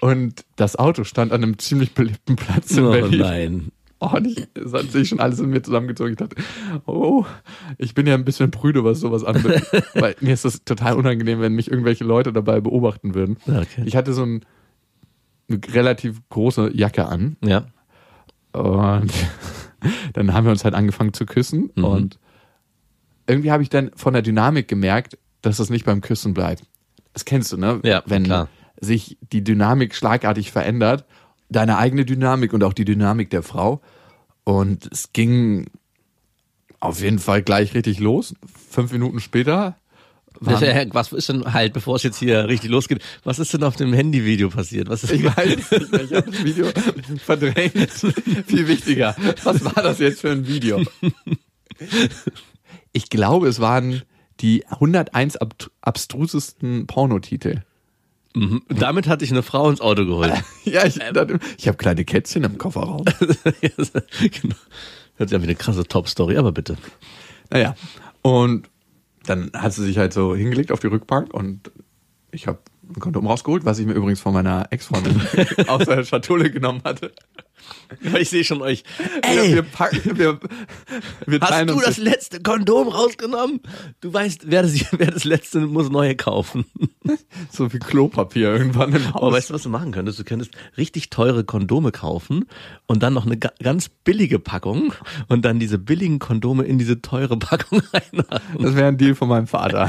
[0.00, 3.20] Und das Auto stand an einem ziemlich belebten Platz in Oh Berlin.
[3.20, 3.72] nein.
[4.04, 6.12] Oh, und ich, es hat sich schon alles in mir zusammengezogen.
[6.14, 6.34] Ich dachte,
[6.86, 7.24] oh,
[7.78, 9.64] ich bin ja ein bisschen prüde, was sowas anbelangt.
[9.94, 13.36] Weil mir ist das total unangenehm, wenn mich irgendwelche Leute dabei beobachten würden.
[13.46, 13.82] Okay.
[13.84, 14.44] Ich hatte so ein,
[15.48, 17.66] eine relativ große Jacke an Ja.
[18.52, 19.12] und
[20.14, 21.84] dann haben wir uns halt angefangen zu küssen Mhm.
[21.84, 22.18] und
[23.28, 26.64] irgendwie habe ich dann von der Dynamik gemerkt, dass das nicht beim Küssen bleibt.
[27.12, 27.78] Das kennst du, ne?
[27.84, 28.48] Ja, Wenn klar.
[28.80, 31.04] sich die Dynamik schlagartig verändert,
[31.52, 33.80] deine eigene Dynamik und auch die Dynamik der Frau.
[34.44, 35.66] Und es ging
[36.80, 38.34] auf jeden Fall gleich richtig los.
[38.70, 39.76] Fünf Minuten später
[40.40, 43.92] was ist denn halt, bevor es jetzt hier richtig losgeht, was ist denn auf dem
[43.92, 44.88] Handyvideo passiert?
[44.88, 46.66] Was ist ich weiß nicht ich habe das Video
[47.24, 47.90] verdrängt.
[48.46, 49.14] Viel wichtiger.
[49.44, 50.82] Was war das jetzt für ein Video?
[52.92, 54.02] Ich glaube, es waren
[54.40, 57.62] die 101 ab abstrusesten Pornotitel.
[58.34, 58.62] Mhm.
[58.68, 60.32] Damit hatte ich eine Frau ins Auto geholt.
[60.64, 61.00] Ja, ich,
[61.58, 63.04] ich habe kleine Kätzchen im Kofferraum.
[63.60, 64.54] genau.
[65.16, 66.76] Hört sich an wie eine krasse Top-Story, aber bitte.
[67.50, 67.74] Naja,
[68.22, 68.68] und
[69.26, 71.70] dann hat sie sich halt so hingelegt auf die Rückbank und
[72.30, 75.20] ich habe ein Kondom rausgeholt, was ich mir übrigens von meiner Ex-Freundin
[75.66, 77.12] aus der Schatulle genommen hatte.
[78.18, 78.84] Ich sehe schon euch.
[79.22, 80.40] Ey, wir packen, wir,
[81.26, 83.60] wir hast du das letzte Kondom rausgenommen?
[84.00, 86.64] Du weißt, wer das, wer das letzte muss neue kaufen.
[87.50, 89.32] so viel Klopapier irgendwann im Aber Haus.
[89.34, 90.18] weißt du, was du machen könntest?
[90.18, 92.46] Du könntest richtig teure Kondome kaufen
[92.86, 94.94] und dann noch eine ga ganz billige Packung
[95.28, 98.58] und dann diese billigen Kondome in diese teure Packung reinmachen.
[98.58, 99.88] Das wäre ein Deal von meinem Vater.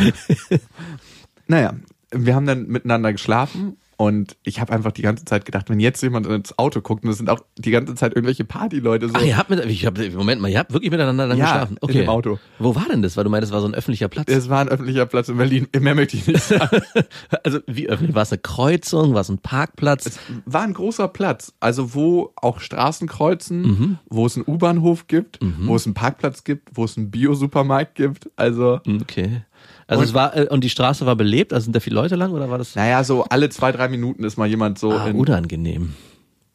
[1.48, 1.74] naja,
[2.12, 6.02] wir haben dann miteinander geschlafen und ich habe einfach die ganze Zeit gedacht, wenn jetzt
[6.04, 9.16] jemand ins Auto guckt, und es sind auch die ganze Zeit irgendwelche Partyleute so.
[9.18, 11.78] Ach, ihr habt mit, ich hab, Moment mal, ihr habt wirklich miteinander dann Ja, geschlafen?
[11.88, 12.40] in dem Auto.
[12.60, 13.16] Wo war denn das?
[13.18, 14.26] Weil du meinst, es war so ein öffentlicher Platz.
[14.30, 15.68] Es war ein öffentlicher Platz in Berlin.
[15.80, 16.82] Mehr möchte ich nicht sagen.
[17.44, 18.16] Also, wie öffentlich?
[18.16, 19.14] War es eine Kreuzung?
[19.14, 20.18] War es ein Parkplatz?
[20.46, 21.54] War ein großer Platz.
[21.60, 23.98] Also, wo auch Straßen kreuzen, Mhm.
[24.10, 28.30] wo es einen U-Bahnhof gibt, wo es einen Parkplatz gibt, wo es einen Bio-Supermarkt gibt.
[28.36, 29.42] Also, Okay.
[29.88, 31.54] Also Und- es war, äh, und die Straße war belebt?
[31.54, 34.24] Also sind da viele Leute lang oder war das naja, so alle zwei, drei Minuten
[34.24, 35.94] ist mal jemand so ah, in, unangenehm?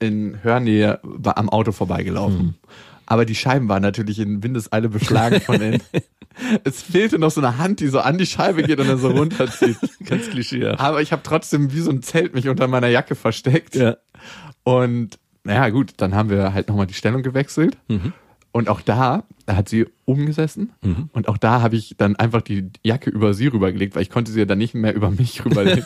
[0.00, 2.38] in Hörnähe war am Auto vorbeigelaufen.
[2.38, 2.54] Mhm.
[3.06, 5.82] Aber die Scheiben waren natürlich in Windeseile beschlagen von innen.
[6.64, 9.08] es fehlte noch so eine Hand, die so an die Scheibe geht und dann so
[9.08, 9.78] runterzieht.
[10.04, 10.66] Ganz klischee.
[10.66, 13.74] Aber ich habe trotzdem wie so ein Zelt mich unter meiner Jacke versteckt.
[13.74, 13.96] Ja.
[14.62, 17.78] Und naja, gut, dann haben wir halt nochmal die Stellung gewechselt.
[17.88, 18.12] Mhm.
[18.52, 20.74] Und auch da, da hat sie oben gesessen.
[21.12, 24.30] Und auch da habe ich dann einfach die Jacke über sie rübergelegt, weil ich konnte
[24.30, 25.84] sie ja dann nicht mehr über mich rüberlegen.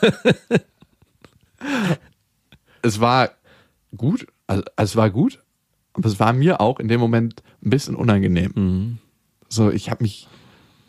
[2.83, 3.31] es war
[3.97, 5.39] gut, also, also es war gut,
[5.93, 8.53] aber es war mir auch in dem Moment ein bisschen unangenehm.
[8.57, 8.99] Mhm.
[9.49, 10.27] So, ich habe mich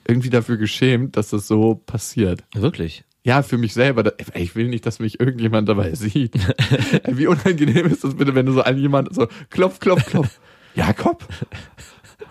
[0.08, 2.44] irgendwie dafür geschämt, dass das so passiert.
[2.56, 3.04] Wirklich?
[3.24, 4.14] Ja, für mich selber.
[4.34, 6.34] Ich will nicht, dass mich irgendjemand dabei sieht.
[7.08, 10.40] Wie unangenehm ist das bitte, wenn du so an jemand so klopf, klopf, klopf.
[10.76, 11.28] Jakob?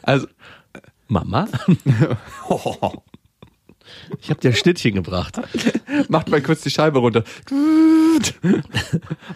[0.03, 0.27] Also,
[1.09, 1.49] Mama?
[4.21, 5.41] Ich habe dir ein Schnittchen gebracht.
[6.09, 7.25] macht mal kurz die Scheibe runter.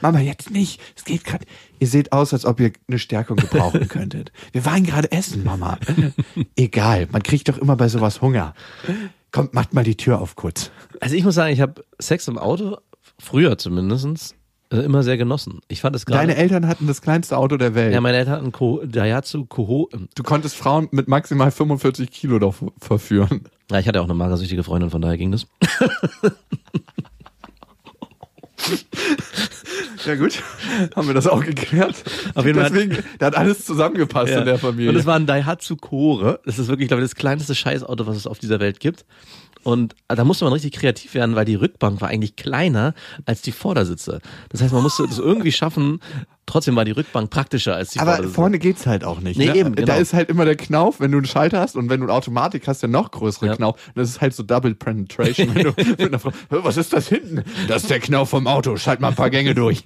[0.00, 0.80] Mama, jetzt nicht.
[0.96, 1.44] Es geht gerade.
[1.78, 4.32] Ihr seht aus, als ob ihr eine Stärkung gebrauchen könntet.
[4.52, 5.78] Wir waren gerade essen, Mama.
[6.56, 8.54] Egal, man kriegt doch immer bei sowas Hunger.
[9.32, 10.70] Kommt, macht mal die Tür auf kurz.
[11.00, 12.78] Also ich muss sagen, ich habe Sex im Auto,
[13.18, 14.35] früher zumindest,
[14.70, 15.60] äh, immer sehr genossen.
[15.68, 16.20] Ich fand es gerade...
[16.20, 17.92] Deine Eltern hatten das kleinste Auto der Welt.
[17.94, 19.88] Ja, meine Eltern hatten Ko Daihatsu Koho.
[19.92, 23.42] ähm, du konntest Frauen mit maximal 45 Kilo doch verführen.
[23.70, 25.46] Ja, ich hatte auch eine magersüchtige Freundin, von daher ging das.
[30.06, 30.40] Ja gut,
[30.94, 32.04] haben wir das auch geklärt.
[32.34, 34.90] Auf jeden Fall- Deswegen, da hat alles zusammengepasst in der Familie.
[34.90, 36.40] Und es war ein Daihatsu Core.
[36.44, 39.04] Das ist wirklich, glaube ich, das kleinste Scheißauto, was es auf dieser Welt gibt.
[39.66, 43.50] Und da musste man richtig kreativ werden, weil die Rückbank war eigentlich kleiner als die
[43.50, 44.20] Vordersitze.
[44.48, 45.98] Das heißt, man musste es irgendwie schaffen,
[46.46, 48.34] trotzdem war die Rückbank praktischer als die Aber Vordersitze.
[48.36, 49.36] vorne geht's halt auch nicht.
[49.38, 49.56] Nee, ne?
[49.56, 49.86] eben, genau.
[49.88, 52.12] Da ist halt immer der Knauf, wenn du einen Schalter hast und wenn du eine
[52.12, 53.56] Automatik hast, der noch größere Ja.
[53.56, 53.74] Knauf.
[53.88, 55.52] Und das ist halt so Double Penetration.
[55.52, 57.42] wenn du mit einer Frau, "Hä, was ist das hinten?
[57.66, 58.76] Das ist der Knauf vom Auto.
[58.76, 59.82] Schalt mal ein paar Gänge durch.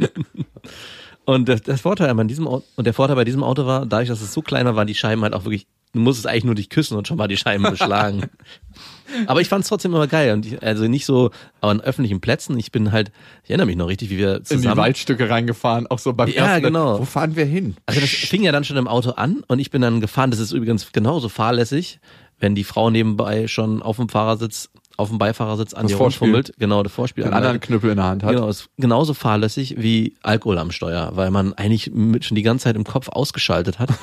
[1.25, 4.09] Und das, das Vorteil bei diesem Auto, und der Vorteil bei diesem Auto war, dadurch,
[4.09, 6.69] dass es so kleiner war, die Scheiben halt auch wirklich, du musstest eigentlich nur dich
[6.71, 8.23] küssen und schon mal die Scheiben beschlagen.
[9.27, 10.33] Aber ich fand es trotzdem immer geil.
[10.33, 12.57] Und ich, also nicht so an öffentlichen Plätzen.
[12.59, 13.11] Ich bin halt,
[13.43, 14.77] ich erinnere mich noch richtig, wie wir In die zusammen.
[14.77, 16.63] Waldstücke reingefahren, auch so beim Ja, ersten.
[16.65, 17.01] genau.
[17.01, 17.77] Wo fahren wir hin?
[17.87, 20.31] Also das fing ja dann schon im Auto an und ich bin dann gefahren.
[20.31, 21.99] Das ist übrigens genauso fahrlässig,
[22.39, 26.53] wenn die Frau nebenbei schon auf dem Fahrersitz, auf dem Beifahrersitz an Das dir rumfummelt.
[26.61, 27.25] Genau, das Vorspiel.
[27.25, 28.31] Den anderen Knüppel in der Hand hat.
[28.33, 32.65] Genau, ist genauso fahrlässig wie Alkohol am Steuer, weil man eigentlich mit, schon die ganze
[32.65, 33.91] Zeit im Kopf ausgeschaltet hat.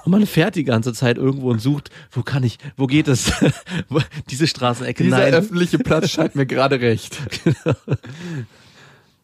[0.04, 3.32] Und man fährt die ganze Zeit irgendwo und sucht, wo kann ich, wo geht es?
[4.30, 5.34] Diese Straßenecke, Dieser nein.
[5.34, 7.18] öffentliche Platz scheint mir gerade recht.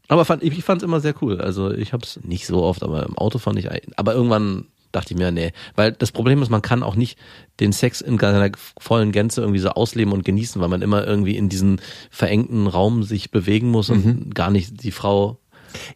[0.09, 1.41] Aber fand, ich, ich fand es immer sehr cool.
[1.41, 5.13] Also ich habe es nicht so oft, aber im Auto fand ich, aber irgendwann dachte
[5.13, 7.19] ich mir, nee, weil das Problem ist, man kann auch nicht
[7.61, 11.37] den Sex in seiner vollen Gänze irgendwie so ausleben und genießen, weil man immer irgendwie
[11.37, 15.39] in diesen verengten Raum sich bewegen muss und gar nicht die Frau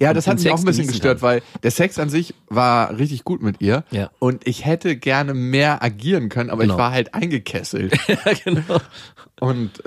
[0.00, 1.28] Ja, das hat mich auch Sex ein bisschen gestört, kann.
[1.28, 3.84] weil der Sex an sich war richtig gut mit ihr.
[3.90, 4.10] Ja.
[4.18, 6.74] Und ich hätte gerne mehr agieren können, aber Genau.
[6.74, 7.96] ich war halt eingekesselt.
[8.08, 8.80] ja, genau.
[9.40, 9.82] Und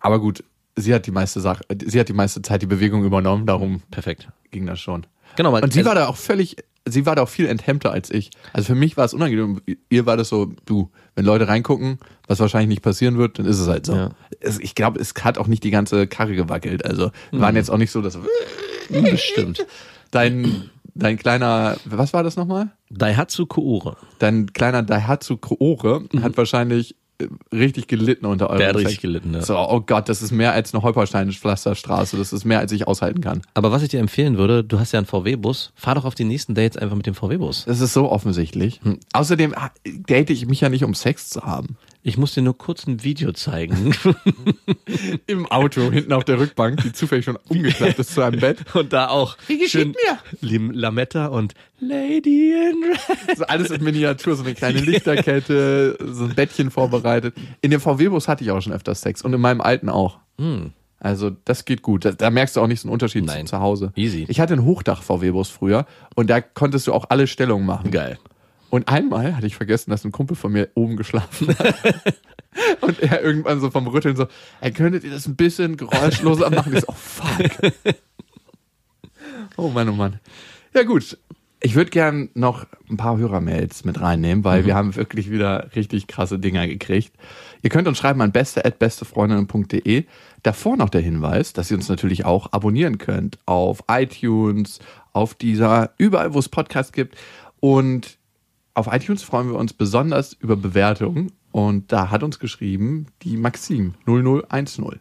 [0.00, 0.44] aber gut,
[0.76, 4.28] sie hat die meiste Sache, sie hat die meiste Zeit die Bewegung übernommen, darum Perfekt.
[4.50, 5.06] ging das schon.
[5.36, 7.90] Genau, weil- Und sie also- war da auch völlig, sie war da auch viel enthemmter
[7.92, 8.30] als ich.
[8.52, 9.60] Also für mich war es unangenehm.
[9.90, 13.58] Ihr war das so, du, wenn Leute reingucken, was wahrscheinlich nicht passieren wird, dann ist
[13.60, 13.94] es halt so.
[13.94, 14.10] Ja.
[14.40, 16.84] Es, ich glaube, es hat auch nicht die ganze Karre gewackelt.
[16.84, 17.42] Also wir Mhm.
[17.42, 18.18] waren jetzt auch nicht so, dass
[18.90, 19.66] Bestimmt.
[20.10, 22.70] dein dein kleiner, was war das nochmal?
[22.90, 23.96] Daihatsu Koore.
[24.20, 26.94] Dein kleiner Daihatsu Koore hat wahrscheinlich
[27.52, 28.58] richtig gelitten unter eurem.
[28.58, 29.42] Der hat richtig gelitten, ja.
[29.42, 32.16] So, oh Gott, das ist mehr als eine Holperstein-Pflasterstraße.
[32.16, 33.42] Das ist mehr, als ich aushalten kann.
[33.54, 36.24] Aber was ich dir empfehlen würde, du hast ja einen VW-Bus, fahr doch auf die
[36.24, 37.64] nächsten Dates einfach mit dem VW-Bus.
[37.66, 38.80] Das ist so offensichtlich.
[38.82, 38.98] Hm.
[39.12, 41.76] Außerdem date ich mich ja nicht, um Sex zu haben.
[42.06, 43.94] Ich muss dir nur kurz ein Video zeigen.
[45.26, 48.58] Im Auto, hinten auf der Rückbank, die zufällig schon umgeklappt ist zu einem Bett.
[48.74, 50.18] Und da auch Wie geschieht mir?
[50.42, 53.38] Lim Lametta und Lady in Red.
[53.38, 57.34] So alles in Miniatur, so eine kleine Lichterkette, so ein Bettchen vorbereitet.
[57.62, 60.18] In dem VW-Bus hatte ich auch schon öfters Sex und in meinem alten auch.
[61.00, 62.04] Also das geht gut.
[62.04, 63.26] Da, da merkst du auch nicht so einen Unterschied Hm.
[63.28, 63.46] Nein.
[63.46, 63.92] zu, zu Hause.
[63.96, 64.26] Easy.
[64.28, 67.90] Ich hatte einen Hochdach-VW-Bus früher und da konntest du auch alle Stellungen machen.
[67.90, 68.18] Geil.
[68.70, 71.74] Und einmal hatte ich vergessen, dass ein Kumpel von mir oben geschlafen hat.
[72.80, 74.26] Und er irgendwann so vom Rütteln so,
[74.60, 76.74] ey, könntet ihr das ein bisschen geräuschloser machen?
[76.74, 77.72] Ich so, oh fuck.
[79.56, 80.18] Oh Mann, oh Mann.
[80.72, 81.16] Ja gut,
[81.64, 86.06] ich würde gern noch ein paar Hörermails mit reinnehmen, weil wir haben wirklich wieder richtig
[86.06, 87.12] krasse Dinger gekriegt.
[87.62, 90.04] Ihr könnt uns schreiben an beste.bestefreundinnen.de.
[90.42, 94.80] Davor noch der Hinweis, dass ihr uns natürlich auch abonnieren könnt auf iTunes,
[95.14, 97.16] auf dieser, überall wo es Podcasts gibt.
[97.60, 98.18] Und
[98.74, 101.32] auf iTunes freuen wir uns besonders über Bewertungen.
[101.52, 105.00] Und da hat uns geschrieben die Maxim 0010.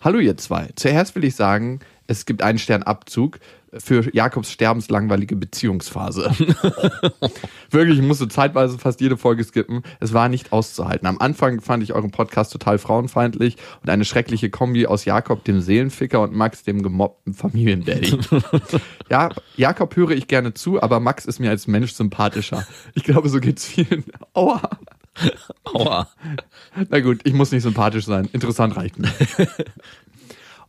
[0.00, 0.70] Hallo ihr zwei.
[0.74, 3.38] Zuerst will ich sagen, es gibt einen Sternabzug
[3.78, 6.30] für Jakobs sterbenslangweilige Beziehungsphase.
[7.70, 9.82] Wirklich, ich musste zeitweise fast jede Folge skippen.
[9.98, 11.06] Es war nicht auszuhalten.
[11.06, 15.60] Am Anfang fand ich euren Podcast total frauenfeindlich und eine schreckliche Kombi aus Jakob, dem
[15.60, 18.18] Seelenficker, und Max, dem gemobbten Familiendaddy.
[19.10, 22.66] ja, Jakob höre ich gerne zu, aber Max ist mir als Mensch sympathischer.
[22.94, 24.04] Ich glaube, so geht's vielen.
[24.34, 24.60] Aua.
[25.64, 26.08] Aua.
[26.88, 28.28] Na gut, ich muss nicht sympathisch sein.
[28.32, 29.10] Interessant reicht mir.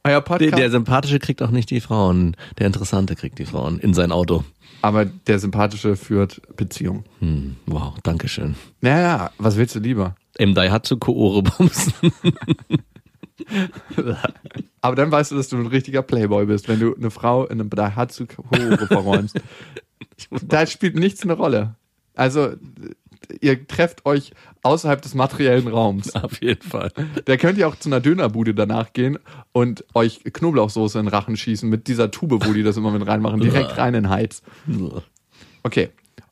[0.06, 0.58] Euer Der, Podcast.
[0.58, 2.36] der Sympathische kriegt auch nicht die Frauen.
[2.60, 4.44] Der Interessante kriegt die Frauen in sein Auto.
[4.82, 7.06] aber der Sympathische führt Beziehung.
[7.20, 8.56] Hm, wow, Dankeschön.
[8.82, 10.16] Naja, was willst du lieber?
[10.38, 11.94] Im Daihatsu Koore bumsen.
[14.82, 17.60] Aber dann weißt du, dass du ein richtiger Playboy bist, wenn du eine Frau in
[17.60, 19.40] einem Daihatsu Koore verräumst.
[20.48, 21.76] da spielt nichts eine Rolle.
[22.16, 22.54] Also,
[23.42, 24.32] ihr trefft euch
[24.64, 26.16] außerhalb des materiellen Raums.
[26.24, 26.92] Auf jeden Fall.
[27.26, 29.20] Da könnt ihr auch zu einer Dönerbude danach gehen
[29.52, 33.08] und euch Knoblauchsoße in den Rachen schießen mit dieser Tube, wo die das immer mit
[33.08, 34.42] reinmachen, direkt rein in Hals.
[35.64, 35.90] Okay.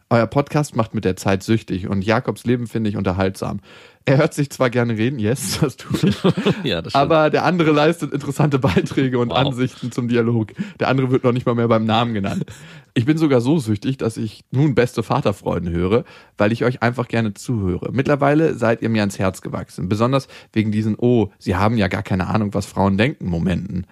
[0.10, 3.62] Euer Podcast macht mit der Zeit süchtig und Jakobs Leben finde ich unterhaltsam.
[4.06, 6.18] Er hört sich zwar gerne reden, yes, das tue ich,
[6.64, 6.96] Ja, das stimmt.
[6.96, 9.38] aber der andere leistet interessante Beiträge und Wow.
[9.38, 10.54] Ansichten zum Dialog.
[10.80, 12.46] Der andere wird noch nicht mal mehr beim Namen genannt.
[12.94, 16.04] Ich bin sogar so süchtig, dass ich nun beste Vaterfreunde höre,
[16.38, 17.92] weil ich euch einfach gerne zuhöre.
[17.94, 22.04] Mittlerweile seid ihr mir ans Herz gewachsen, besonders wegen diesen, oh, sie haben ja gar
[22.04, 23.86] keine Ahnung, was Frauen denken, Momenten.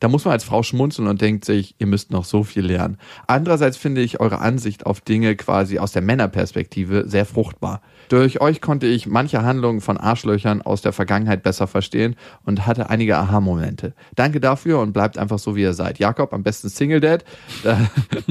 [0.00, 2.96] Da muss man als Frau schmunzeln und denkt sich, ihr müsst noch so viel lernen.
[3.26, 7.82] Andererseits finde ich eure Ansicht auf Dinge quasi aus der Männerperspektive sehr fruchtbar.
[8.10, 12.90] Durch euch konnte ich manche Handlungen von Arschlöchern aus der Vergangenheit besser verstehen und hatte
[12.90, 13.94] einige Aha-Momente.
[14.16, 16.00] Danke dafür und bleibt einfach so, wie ihr seid.
[16.00, 17.24] Jakob, am besten Single Dad.
[17.62, 17.88] Da,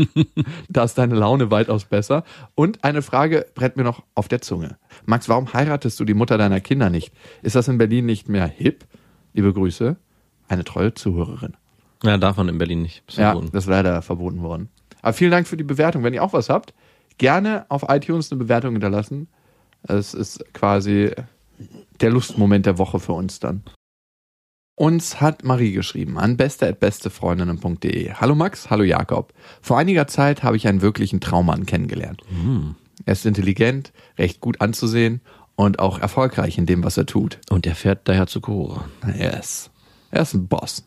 [0.69, 2.25] da ist deine Laune weitaus besser.
[2.55, 4.75] Und eine Frage brennt mir noch auf der Zunge.
[5.05, 7.13] Max, warum heiratest du die Mutter deiner Kinder nicht?
[7.41, 8.83] Ist das in Berlin nicht mehr hip?
[9.31, 9.95] Liebe Grüße,
[10.49, 11.55] eine treue Zuhörerin.
[12.03, 13.03] Ja, man in Berlin nicht.
[13.07, 14.67] Ist Ja, das ist leider verboten worden.
[15.01, 16.03] Aber vielen Dank für die Bewertung.
[16.03, 16.73] Wenn ihr auch was habt,
[17.17, 19.29] gerne auf iTunes eine Bewertung hinterlassen.
[19.83, 21.11] Es ist quasi
[22.01, 23.63] der Lustmoment der Woche für uns dann.
[24.75, 28.13] Uns hat Marie geschrieben an beste.bestefreundinnen.de.
[28.13, 29.33] Hallo Max, hallo Jakob.
[29.61, 32.21] Vor einiger Zeit habe ich einen wirklichen Traummann kennengelernt.
[33.05, 35.19] Er ist intelligent, recht gut anzusehen
[35.55, 37.39] und auch erfolgreich in dem, was er tut.
[37.49, 38.85] Und der fährt daher zu Cora.
[39.17, 39.69] Yes.
[40.11, 40.85] Er ist ein Boss.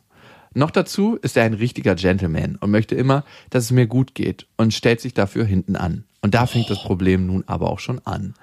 [0.55, 4.47] Noch dazu ist er ein richtiger Gentleman und möchte immer, dass es mir gut geht
[4.57, 6.05] und stellt sich dafür hinten an.
[6.23, 8.35] Und da fängt das Problem nun aber auch schon an.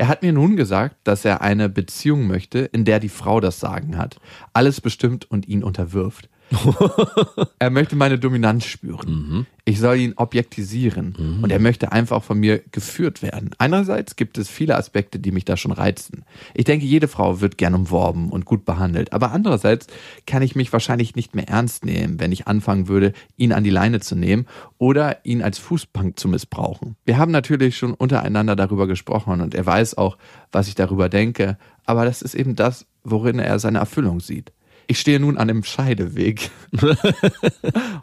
[0.00, 3.60] Er hat mir nun gesagt, dass er eine Beziehung möchte, in der die Frau das
[3.60, 4.18] Sagen hat,
[4.54, 6.29] alles bestimmt und ihn unterwirft.
[7.58, 9.46] er möchte meine Dominanz spüren.
[9.64, 13.50] Ich soll ihn objektisieren und er möchte einfach von mir geführt werden.
[13.58, 16.24] Einerseits gibt es viele Aspekte, die mich da schon reizen.
[16.54, 19.12] Ich denke, jede Frau wird gern umworben und gut behandelt.
[19.12, 19.86] Aber andererseits
[20.26, 23.70] kann ich mich wahrscheinlich nicht mehr ernst nehmen, wenn ich anfangen würde, ihn an die
[23.70, 24.46] Leine zu nehmen
[24.78, 26.96] oder ihn als Fußbank zu missbrauchen.
[27.04, 30.18] Wir haben natürlich schon untereinander darüber gesprochen und er weiß auch,
[30.50, 31.58] was ich darüber denke.
[31.84, 34.52] Aber das ist eben das, worin er seine Erfüllung sieht.
[34.90, 36.50] Ich stehe nun an einem Scheideweg.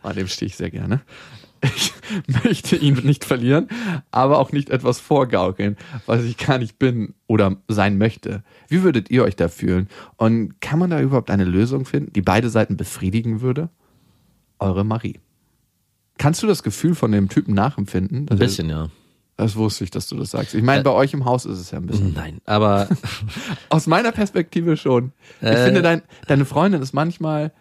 [0.04, 1.02] an dem stehe ich sehr gerne.
[1.62, 1.92] Ich
[2.46, 3.68] möchte ihn nicht verlieren,
[4.10, 8.42] aber auch nicht etwas vorgaukeln, was ich gar nicht bin oder sein möchte.
[8.70, 9.90] Wie würdet ihr euch da fühlen?
[10.16, 13.68] Und kann man da überhaupt eine Lösung finden, die beide Seiten befriedigen würde?
[14.58, 15.20] Eure Marie.
[16.18, 18.30] Kannst du das Gefühl von dem Typen nachempfinden?
[18.30, 18.88] Ein bisschen, ja.
[19.38, 20.56] Das wusste ich, dass du das sagst.
[20.56, 22.14] Ich meine, bei euch im Haus ist es ja ein bisschen.
[22.14, 22.90] Nein, aber
[23.70, 25.12] Aus meiner Perspektive schon.
[25.42, 25.66] Ich Äh.
[25.66, 27.52] finde, dein, deine Freundin ist manchmal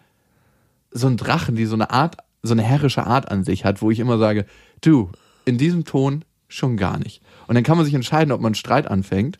[0.91, 3.91] so ein Drachen, die so eine Art, so eine herrische Art an sich hat, wo
[3.91, 4.45] ich immer sage,
[4.81, 5.11] du,
[5.45, 7.21] in diesem Ton schon gar nicht.
[7.47, 9.37] Und dann kann man sich entscheiden, ob man Streit anfängt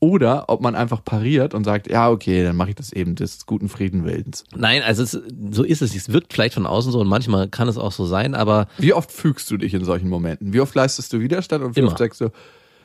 [0.00, 3.46] oder ob man einfach pariert und sagt, ja, okay, dann mache ich das eben des
[3.46, 4.44] guten Friedenwillens.
[4.56, 5.18] nein, also es,
[5.50, 5.94] so ist es.
[5.94, 8.92] Es wirkt vielleicht von außen so und manchmal kann es auch so sein, aber Wie
[8.92, 10.52] oft fügst du dich in solchen Momenten?
[10.52, 11.88] Wie oft leistest du Widerstand und wie Immer.
[11.90, 12.30] oft sagst du,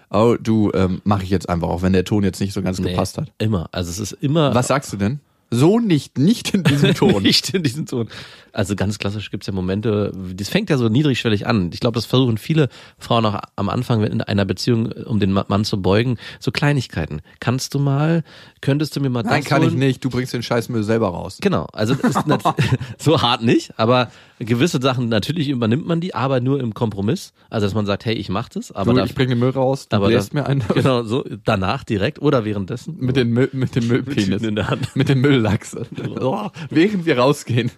[0.10, 2.80] oh, du, ähm, mache ich jetzt einfach, auch wenn der Ton jetzt nicht so ganz
[2.80, 3.32] nee, gepasst hat.
[3.38, 3.67] immer.
[3.71, 5.19] Also es ist immer Was sagst du denn?
[5.51, 7.21] So nicht, nicht in diesem Ton.
[7.23, 8.08] Nicht in diesem Ton.
[8.53, 11.69] Also ganz klassisch gibt's ja Momente, das fängt ja so niedrigschwellig an.
[11.73, 15.45] Ich glaube, das versuchen viele Frauen auch am Anfang in einer Beziehung, um den Ma-
[15.47, 17.21] Mann zu beugen, so Kleinigkeiten.
[17.39, 18.23] Kannst du mal,
[18.62, 19.79] könntest du mir mal Nein, das kann ich holen?
[19.79, 20.03] nicht.
[20.03, 21.38] Du bringst den Scheißmüll selber raus.
[21.41, 22.17] Genau, also ist
[22.99, 24.12] so hart nicht, aber
[24.45, 27.34] gewisse Sachen, natürlich übernimmt man die, aber nur im Kompromiss.
[27.49, 29.49] Also dass man sagt, hey, ich mach das, aber du, da, ich bringe den Müll
[29.51, 32.95] raus, du aber bläst da- mir einen Genau, so danach direkt oder währenddessen.
[32.99, 34.41] mit, den Müll, mit dem Müllpenis.
[34.43, 34.95] in der Hand.
[34.95, 35.75] Mit dem Mülllachs.
[36.19, 37.71] Oh, während wir rausgehen.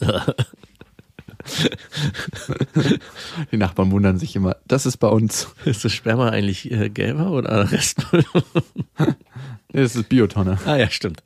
[3.52, 5.48] Die Nachbarn wundern sich immer, das ist bei uns.
[5.64, 8.24] Ist das Sperma eigentlich äh, gelber oder Restmüll?
[9.72, 10.58] Das ist Biotonne.
[10.66, 11.22] Ah ja, stimmt.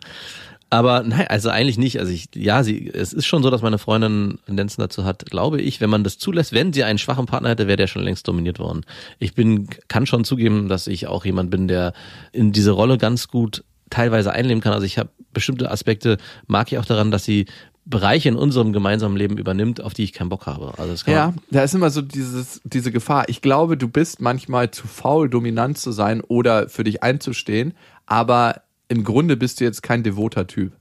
[0.75, 2.01] Aber nein, also eigentlich nicht.
[2.01, 5.61] Also ich, ja, sie, es ist schon so, dass meine Freundin Tendenzen dazu hat, glaube
[5.61, 8.27] ich, wenn man das zulässt, wenn sie einen schwachen Partner hätte, wäre der schon längst
[8.27, 8.81] dominiert worden.
[9.21, 11.93] Ich bin, kann schon zugeben, dass ich auch jemand bin, der
[12.33, 14.73] in diese Rolle ganz gut teilweise einleben kann.
[14.73, 17.47] Also ich habe bestimmte Aspekte, mag ich auch daran, dass sie
[17.87, 20.73] Bereiche in unserem gemeinsamen Leben übernimmt, auf die ich keinen Bock habe.
[20.79, 23.29] Also das kann Ja, da ist immer so dieses, diese Gefahr.
[23.29, 27.75] Ich glaube, du bist manchmal zu faul, dominant zu sein oder für dich einzustehen,
[28.07, 30.77] aber im Grunde bist du jetzt kein devoter Typ.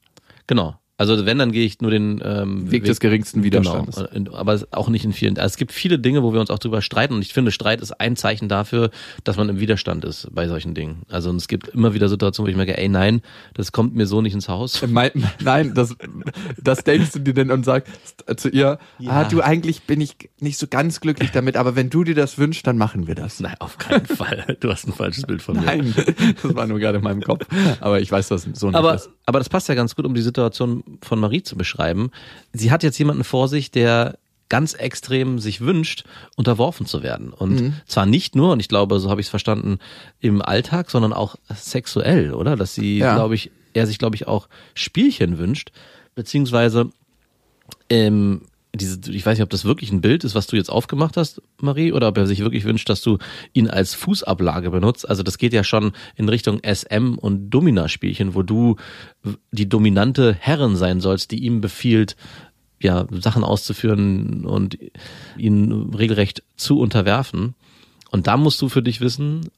[0.48, 0.80] genau.
[1.10, 4.04] Also wenn, dann gehe ich nur den ähm, Weg des geringsten Widerstandes.
[4.14, 5.38] Genau, aber auch nicht in vielen.
[5.38, 7.14] Also es gibt viele Dinge, wo wir uns auch drüber streiten.
[7.14, 8.90] Und ich finde, Streit ist ein Zeichen dafür,
[9.24, 11.04] dass man im Widerstand ist bei solchen Dingen.
[11.10, 13.22] Also und es gibt immer wieder Situationen, wo ich merke, ey, nein,
[13.54, 14.86] das kommt mir so nicht ins Haus.
[14.88, 15.12] Mein,
[15.42, 15.96] nein, das,
[16.62, 17.92] das denkst du dir denn und sagst
[18.38, 22.04] zu ihr, ah, du, eigentlich bin ich nicht so ganz glücklich damit, aber wenn du
[22.04, 23.40] dir das wünschst, dann machen wir das.
[23.40, 24.58] Nein, auf keinen Fall.
[24.60, 25.66] Du hast ein falsches Bild von mir.
[25.66, 25.94] Nein,
[26.42, 27.46] das war nur gerade in meinem Kopf.
[27.80, 29.10] Aber ich weiß, dass es so nicht Aber, ist.
[29.26, 32.12] aber das passt ja ganz gut, um die Situation von Marie zu beschreiben.
[32.54, 34.18] Sie hat jetzt jemanden vor sich, der
[34.50, 36.04] ganz extrem sich wünscht,
[36.36, 37.32] unterworfen zu werden.
[37.34, 37.74] Und Mhm.
[37.88, 39.80] zwar nicht nur, und ich glaube, so habe ich es verstanden,
[40.20, 42.56] im Alltag, sondern auch sexuell, oder?
[42.56, 43.16] Dass sie, Ja.
[43.16, 45.72] glaube ich, er sich, glaube ich, auch Spielchen wünscht,
[46.14, 46.90] beziehungsweise
[47.90, 48.42] ähm,
[48.76, 51.42] diese, ich weiß nicht, ob das wirklich ein Bild ist, was du jetzt aufgemacht hast,
[51.62, 53.20] Marie, oder ob er sich wirklich wünscht, dass du
[53.54, 55.08] ihn als Fußablage benutzt.
[55.08, 58.78] Also das geht ja schon in Richtung SM und Domina-Spielchen, wo du
[59.52, 62.16] die dominante Herrin sein sollst, die ihm befiehlt,
[62.82, 64.78] ja, Sachen auszuführen und
[65.38, 67.54] ihn regelrecht zu unterwerfen.
[68.12, 69.50] Und da musst du für dich wissen,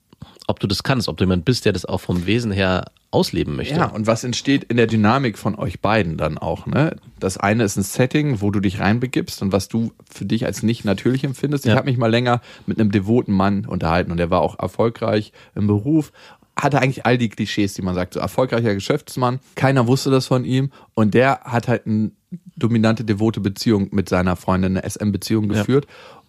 [0.47, 3.55] ob du das kannst, ob du jemand bist, der das auch vom Wesen her ausleben
[3.55, 3.75] möchte.
[3.75, 6.97] Ja, und was entsteht in der Dynamik von euch beiden dann auch, ne?
[7.19, 10.63] Das eine ist ein Setting, wo du dich reinbegibst und was du für dich als
[10.63, 11.65] nicht natürlich empfindest.
[11.65, 11.77] Ich Ja.
[11.77, 15.67] habe mich mal länger mit einem devoten Mann unterhalten und der war auch erfolgreich im
[15.67, 16.11] Beruf,
[16.57, 20.43] hatte eigentlich all die Klischees, die man sagt, so erfolgreicher Geschäftsmann, keiner wusste das von
[20.45, 22.11] ihm und der hat halt eine
[22.57, 25.63] dominante, devote Beziehung mit seiner Freundin, eine SM-Beziehung Ja.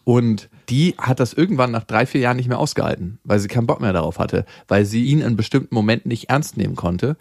[0.07, 3.67] Und die hat das irgendwann nach drei, vier Jahren nicht mehr ausgehalten, weil sie keinen
[3.67, 7.17] Bock mehr darauf hatte, weil sie ihn in bestimmten Momenten nicht ernst nehmen konnte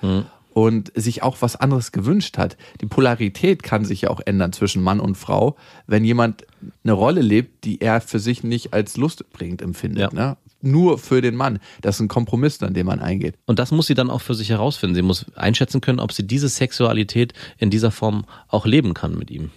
[0.53, 2.57] und sich auch was anderes gewünscht hat.
[2.81, 5.55] Die Polarität kann sich ja auch ändern zwischen Mann und Frau,
[5.87, 6.45] wenn jemand
[6.83, 10.13] eine Rolle lebt, die er für sich nicht als lustbringend empfindet.
[10.13, 10.13] Ja.
[10.13, 10.37] Ne?
[10.61, 11.57] Nur für den Mann.
[11.81, 13.33] Das ist ein Kompromiss, an dem man eingeht.
[13.47, 14.95] Und das muss sie dann auch für sich herausfinden.
[14.95, 19.31] Sie muss einschätzen können, ob sie diese Sexualität in dieser Form auch leben kann mit
[19.31, 19.49] ihm.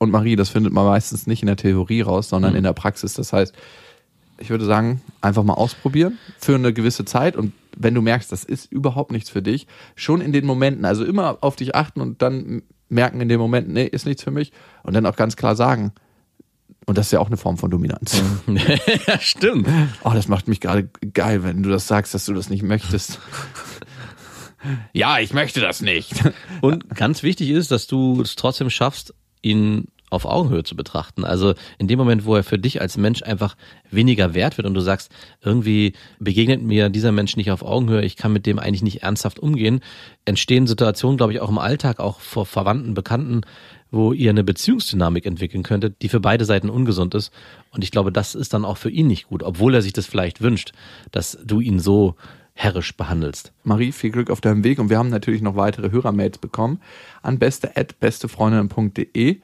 [0.00, 3.12] Und Marie, das findet man meistens nicht in der Theorie raus, sondern in der Praxis.
[3.12, 3.54] Das heißt,
[4.38, 8.42] ich würde sagen, einfach mal ausprobieren für eine gewisse Zeit und wenn du merkst, das
[8.42, 12.22] ist überhaupt nichts für dich, schon in den Momenten, also immer auf dich achten und
[12.22, 14.52] dann merken in dem Moment, nee, ist nichts für mich
[14.84, 15.92] und dann auch ganz klar sagen.
[16.86, 18.22] Und das ist ja auch eine Form von Dominanz.
[19.06, 19.68] ja, stimmt.
[20.02, 23.20] Oh, das macht mich gerade geil, wenn du das sagst, dass du das nicht möchtest.
[24.94, 26.14] ja, ich möchte das nicht.
[26.62, 31.24] Und ganz wichtig ist, dass du es trotzdem schaffst, ihn auf Augenhöhe zu betrachten.
[31.24, 33.56] Also in dem Moment, wo er für dich als Mensch einfach
[33.90, 35.10] weniger wert wird und du sagst,
[35.40, 39.38] irgendwie begegnet mir dieser Mensch nicht auf Augenhöhe, ich kann mit dem eigentlich nicht ernsthaft
[39.38, 39.80] umgehen,
[40.24, 43.42] entstehen Situationen, glaube ich, auch im Alltag, auch vor Verwandten, Bekannten,
[43.92, 47.32] wo ihr eine Beziehungsdynamik entwickeln könntet, die für beide Seiten ungesund ist.
[47.70, 50.06] Und ich glaube, das ist dann auch für ihn nicht gut, obwohl er sich das
[50.06, 50.72] vielleicht wünscht,
[51.12, 52.16] dass du ihn so
[52.54, 53.52] herrisch behandelst.
[53.64, 56.80] Marie, viel Glück auf deinem Weg und wir haben natürlich noch weitere Hörermails bekommen
[57.22, 59.40] an beste@bestefreundinnen.de.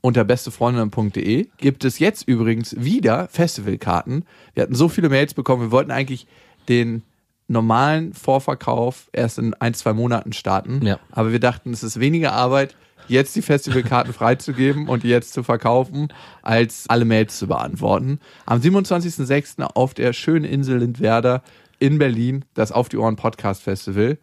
[0.00, 4.24] Unter bestefreundinnen.de gibt es jetzt übrigens wieder Festivalkarten.
[4.52, 6.26] Wir hatten so viele Mails bekommen, wir wollten eigentlich
[6.68, 7.02] den
[7.48, 10.84] normalen Vorverkauf erst in ein, zwei Monaten starten.
[10.84, 10.98] Ja.
[11.10, 12.74] Aber wir dachten, es ist weniger Arbeit,
[13.08, 16.08] jetzt die Festivalkarten freizugeben und die jetzt zu verkaufen,
[16.42, 18.20] als alle Mails zu beantworten.
[18.46, 19.62] Am 27.06.
[19.62, 21.42] auf der schönen Insel Lindwerder
[21.84, 24.16] in Berlin, das Auf die Ohren Podcast Festival.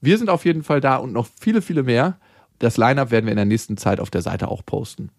[0.00, 2.16] Wir sind auf jeden Fall da und noch viele, viele mehr.
[2.60, 5.10] Das Line-Up werden wir in der nächsten Zeit auf der Seite auch posten.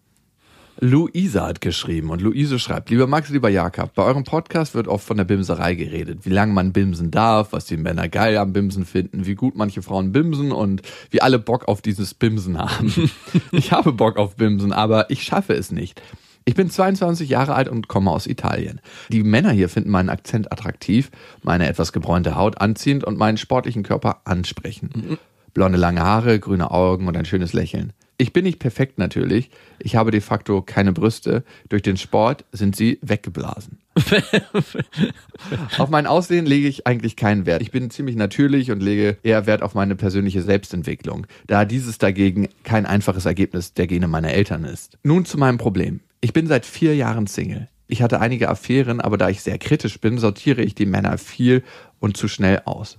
[0.78, 5.06] Luisa hat geschrieben und Luise schreibt, lieber Max, lieber Jakob, bei eurem Podcast wird oft
[5.06, 8.86] von der Bimserei geredet, wie lange man bimsen darf, was die Männer geil am Bimsen
[8.86, 10.80] finden, wie gut manche Frauen bimsen und
[11.10, 13.10] wie alle Bock auf dieses Bimsen haben.
[13.52, 16.00] ich habe Bock auf Bimsen, aber ich schaffe es nicht.
[16.44, 18.80] Ich bin 22 Jahre alt und komme aus Italien.
[19.10, 21.10] Die Männer hier finden meinen Akzent attraktiv,
[21.42, 25.18] meine etwas gebräunte Haut anziehend und meinen sportlichen Körper ansprechend.
[25.54, 27.92] Blonde lange Haare, grüne Augen und ein schönes Lächeln.
[28.20, 29.48] Ich bin nicht perfekt natürlich.
[29.78, 31.42] Ich habe de facto keine Brüste.
[31.70, 33.78] Durch den Sport sind sie weggeblasen.
[35.78, 37.62] auf mein Aussehen lege ich eigentlich keinen Wert.
[37.62, 42.50] Ich bin ziemlich natürlich und lege eher Wert auf meine persönliche Selbstentwicklung, da dieses dagegen
[42.62, 44.98] kein einfaches Ergebnis der Gene meiner Eltern ist.
[45.02, 46.00] Nun zu meinem Problem.
[46.20, 47.68] Ich bin seit vier Jahren Single.
[47.86, 51.64] Ich hatte einige Affären, aber da ich sehr kritisch bin, sortiere ich die Männer viel
[51.98, 52.98] und zu schnell aus.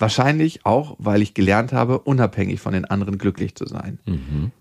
[0.00, 3.98] Wahrscheinlich auch, weil ich gelernt habe, unabhängig von den anderen glücklich zu sein.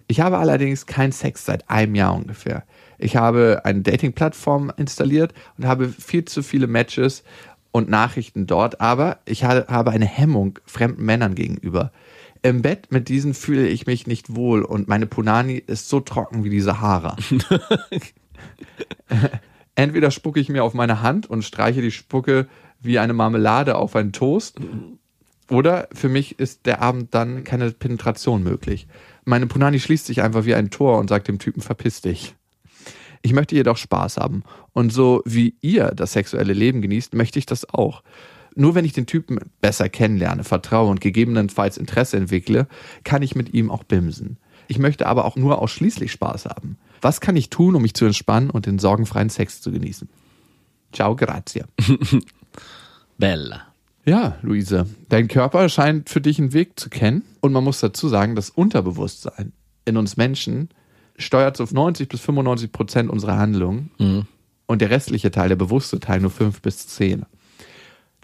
[0.07, 2.63] Ich habe allerdings keinen Sex seit einem Jahr ungefähr.
[2.97, 7.23] Ich habe eine Dating-Plattform installiert und habe viel zu viele Matches
[7.71, 11.91] und Nachrichten dort, aber ich ha- habe eine Hemmung fremden Männern gegenüber.
[12.47, 16.45] Im Bett mit diesen fühle ich mich nicht wohl und meine Punani ist so trocken
[16.45, 17.17] wie die Sahara.
[19.75, 22.47] Entweder spucke ich mir auf meine Hand und streiche die Spucke
[22.79, 24.61] wie eine Marmelade auf einen Toast,
[25.49, 28.87] oder für mich ist der Abend dann keine Penetration möglich.
[29.25, 32.33] Meine Punani schließt sich einfach wie ein Tor und sagt dem Typen, verpiss dich.
[33.23, 34.43] Ich möchte jedoch Spaß haben.
[34.71, 38.03] Und so wie ihr das sexuelle Leben genießt, möchte ich das auch.
[38.57, 42.67] Nur wenn ich den Typen besser kennenlerne, vertraue und gegebenenfalls Interesse entwickle,
[43.03, 44.37] kann ich mit ihm auch bimsen.
[44.67, 46.77] Ich möchte aber auch nur ausschließlich Spaß haben.
[47.01, 50.09] Was kann ich tun, um mich zu entspannen und den sorgenfreien Sex zu genießen?
[50.91, 51.63] Ciao, grazie.
[53.17, 53.61] Bella.
[54.05, 57.23] Ja, Luise, dein Körper scheint für dich einen Weg zu kennen.
[57.41, 59.53] Und man muss dazu sagen, das Unterbewusstsein
[59.85, 60.69] in uns Menschen
[61.17, 63.91] steuert so auf 90 bis 95 Prozent unserer Handlungen
[64.65, 67.25] und der restliche Teil, der bewusste Teil, nur 5 bis 10.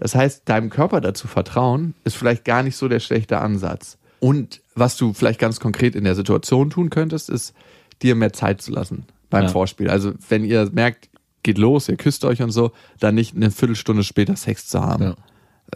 [0.03, 3.97] Das heißt, deinem Körper dazu vertrauen, ist vielleicht gar nicht so der schlechte Ansatz.
[4.19, 7.53] Und was du vielleicht ganz konkret in der Situation tun könntest, ist,
[8.01, 9.49] dir mehr Zeit zu lassen beim Ja.
[9.49, 9.89] Vorspiel.
[9.89, 11.07] Also, wenn ihr merkt,
[11.41, 15.03] geht los, ihr küsst euch und so, dann nicht eine Viertelstunde später Sex zu haben.
[15.03, 15.15] Ja.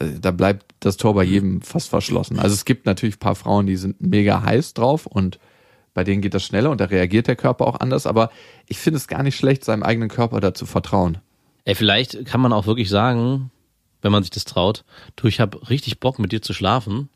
[0.01, 2.37] Äh, Da bleibt das Tor bei jedem fast verschlossen.
[2.37, 5.39] Also es gibt natürlich ein paar Frauen, die sind mega heiß drauf und
[5.93, 8.29] bei denen geht das schneller und da reagiert der Körper auch anders, aber
[8.67, 11.19] ich finde es gar nicht schlecht, seinem eigenen Körper da zu vertrauen.
[11.63, 13.51] Ey, vielleicht kann man auch wirklich sagen,
[14.07, 14.85] wenn man sich das traut,
[15.17, 17.09] du, ich habe richtig Bock mit dir zu schlafen,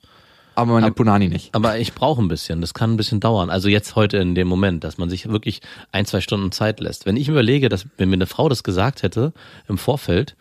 [0.55, 1.55] Aber meine Punani nicht.
[1.55, 3.49] aber ich brauche ein bisschen, das kann ein bisschen dauern.
[3.49, 5.61] Also jetzt heute in dem Moment, dass man sich wirklich
[5.93, 7.05] ein, zwei Stunden Zeit lässt.
[7.05, 9.31] Wenn ich mir überlege, dass wenn mir eine Frau das gesagt hätte
[9.69, 10.35] im Vorfeld,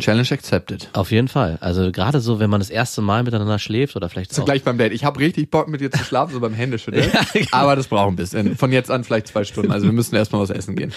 [0.00, 0.88] Challenge accepted.
[0.92, 1.56] auf jeden Fall.
[1.60, 4.64] Also gerade so, wenn man das erste Mal miteinander schläft oder vielleicht So auch, gleich
[4.64, 4.92] beim Date.
[4.92, 7.12] Ich habe richtig Bock mit dir zu schlafen, so beim Händeschütteln.
[7.52, 8.56] Aber das braucht ein bisschen.
[8.56, 9.70] Von jetzt an vielleicht zwei Stunden.
[9.70, 10.92] Also wir müssen erstmal was essen gehen.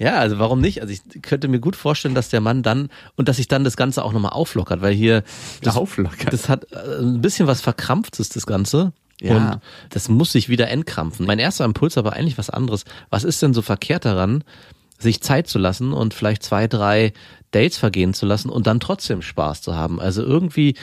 [0.00, 0.80] Ja, also warum nicht?
[0.80, 3.76] Also ich könnte mir gut vorstellen, dass der Mann dann und dass sich dann das
[3.76, 5.22] Ganze auch nochmal auflockert, weil hier
[5.60, 6.30] das, Auflockern.
[6.30, 8.94] das hat äh, ein bisschen was Verkrampftes, das Ganze.
[9.20, 9.36] Ja.
[9.36, 11.26] Und das muss sich wieder entkrampfen.
[11.26, 12.86] Mein erster Impuls aber eigentlich was anderes.
[13.10, 14.42] Was ist denn so verkehrt daran,
[14.98, 17.12] sich Zeit zu lassen und vielleicht zwei, drei
[17.50, 20.00] Dates vergehen zu lassen und dann trotzdem Spaß zu haben?
[20.00, 20.76] Also irgendwie,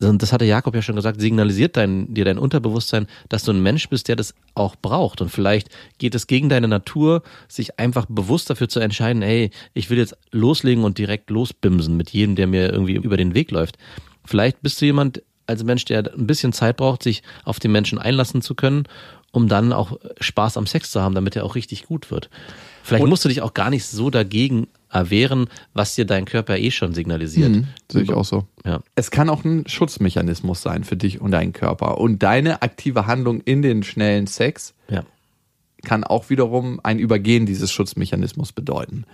[0.00, 3.62] und das hatte Jakob ja schon gesagt, signalisiert dein, dir dein Unterbewusstsein, dass du ein
[3.62, 5.20] Mensch bist, der das auch braucht.
[5.20, 5.68] Und vielleicht
[5.98, 10.16] geht es gegen deine Natur, sich einfach bewusst dafür zu entscheiden, hey, ich will jetzt
[10.30, 13.76] loslegen und direkt losbimsen mit jedem, der mir irgendwie über den Weg läuft.
[14.24, 17.98] Vielleicht bist du jemand als Mensch, der ein bisschen Zeit braucht, sich auf den Menschen
[17.98, 18.84] einlassen zu können,
[19.32, 22.30] um dann auch Spaß am Sex zu haben, damit er auch richtig gut wird.
[22.82, 26.70] Vielleicht musst du dich auch gar nicht so dagegen erwehren, was dir dein Körper eh
[26.70, 27.50] schon signalisiert.
[27.50, 28.46] Mhm, sehe ich auch so.
[28.64, 28.80] Ja.
[28.94, 31.98] Es kann auch ein Schutzmechanismus sein für dich und deinen Körper.
[31.98, 35.04] Und deine aktive Handlung in den schnellen Sex Ja.
[35.84, 39.04] kann auch wiederum ein Übergehen dieses Schutzmechanismus bedeuten.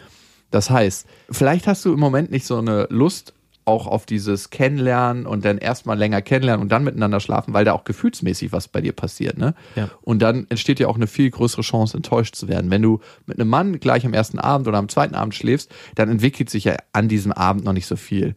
[0.51, 3.34] Das heißt, vielleicht hast du im Moment nicht so eine Lust
[3.65, 7.73] auch auf dieses Kennenlernen und dann erstmal länger kennenlernen und dann miteinander schlafen, weil da
[7.73, 9.55] auch gefühlsmäßig was bei dir passiert, ne?
[9.75, 9.89] Ja.
[10.03, 12.71] Und dann entsteht ja auch eine viel größere Chance, enttäuscht zu werden.
[12.71, 16.11] Wenn du mit einem Mann gleich am ersten Abend oder am zweiten Abend schläfst, dann
[16.11, 18.35] entwickelt sich ja an diesem Abend noch nicht so viel.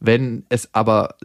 [0.00, 1.16] Wenn es aber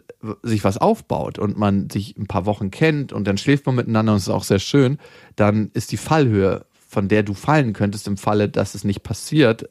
[0.42, 4.12] sich was aufbaut und man sich ein paar Wochen kennt und dann schläft man miteinander
[4.12, 4.98] und es ist auch sehr schön,
[5.36, 9.68] dann ist die Fallhöhe, von der du fallen könntest im Falle, dass es nicht passiert,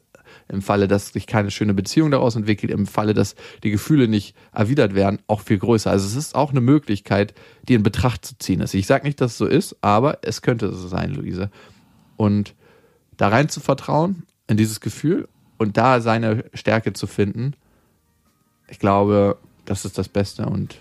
[0.48, 4.34] im Falle, dass sich keine schöne Beziehung daraus entwickelt, im Falle, dass die Gefühle nicht
[4.52, 5.90] erwidert werden, auch viel größer.
[5.90, 7.34] Also es ist auch eine Möglichkeit,
[7.68, 8.74] die in Betracht zu ziehen ist.
[8.74, 11.50] Ich sage nicht, dass es so ist, aber es könnte so sein, Luise.
[12.16, 12.54] Und
[13.16, 15.28] da rein zu vertrauen, in dieses Gefühl
[15.58, 17.54] und da seine Stärke zu finden,
[18.68, 20.46] ich glaube, das ist das Beste.
[20.46, 20.76] Und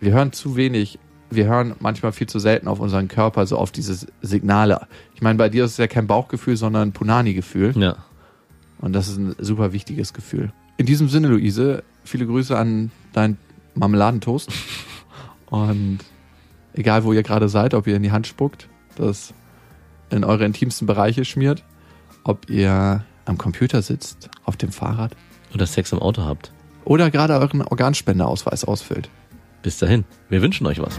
[0.00, 0.98] wir hören zu wenig,
[1.30, 4.86] wir hören manchmal viel zu selten auf unseren Körper, so auf diese Signale.
[5.14, 7.74] Ich meine, bei dir ist es ja kein Bauchgefühl, sondern ein Punani-Gefühl.
[7.76, 7.96] Ja.
[8.80, 10.52] Und das ist ein super wichtiges Gefühl.
[10.76, 13.36] In diesem Sinne, Luise, viele Grüße an deinen
[13.74, 14.50] Marmeladentoast.
[15.50, 15.98] Und
[16.72, 19.34] egal, wo ihr gerade seid, ob ihr in die Hand spuckt, das
[20.10, 21.64] in eure intimsten Bereiche schmiert,
[22.24, 25.14] ob ihr am Computer sitzt, auf dem Fahrrad
[25.54, 26.52] Oder Sex im Auto habt.
[26.84, 29.08] oder gerade euren Organspendeausweis ausfüllt.
[29.62, 30.04] Bis dahin.
[30.28, 30.98] Wir wünschen euch was.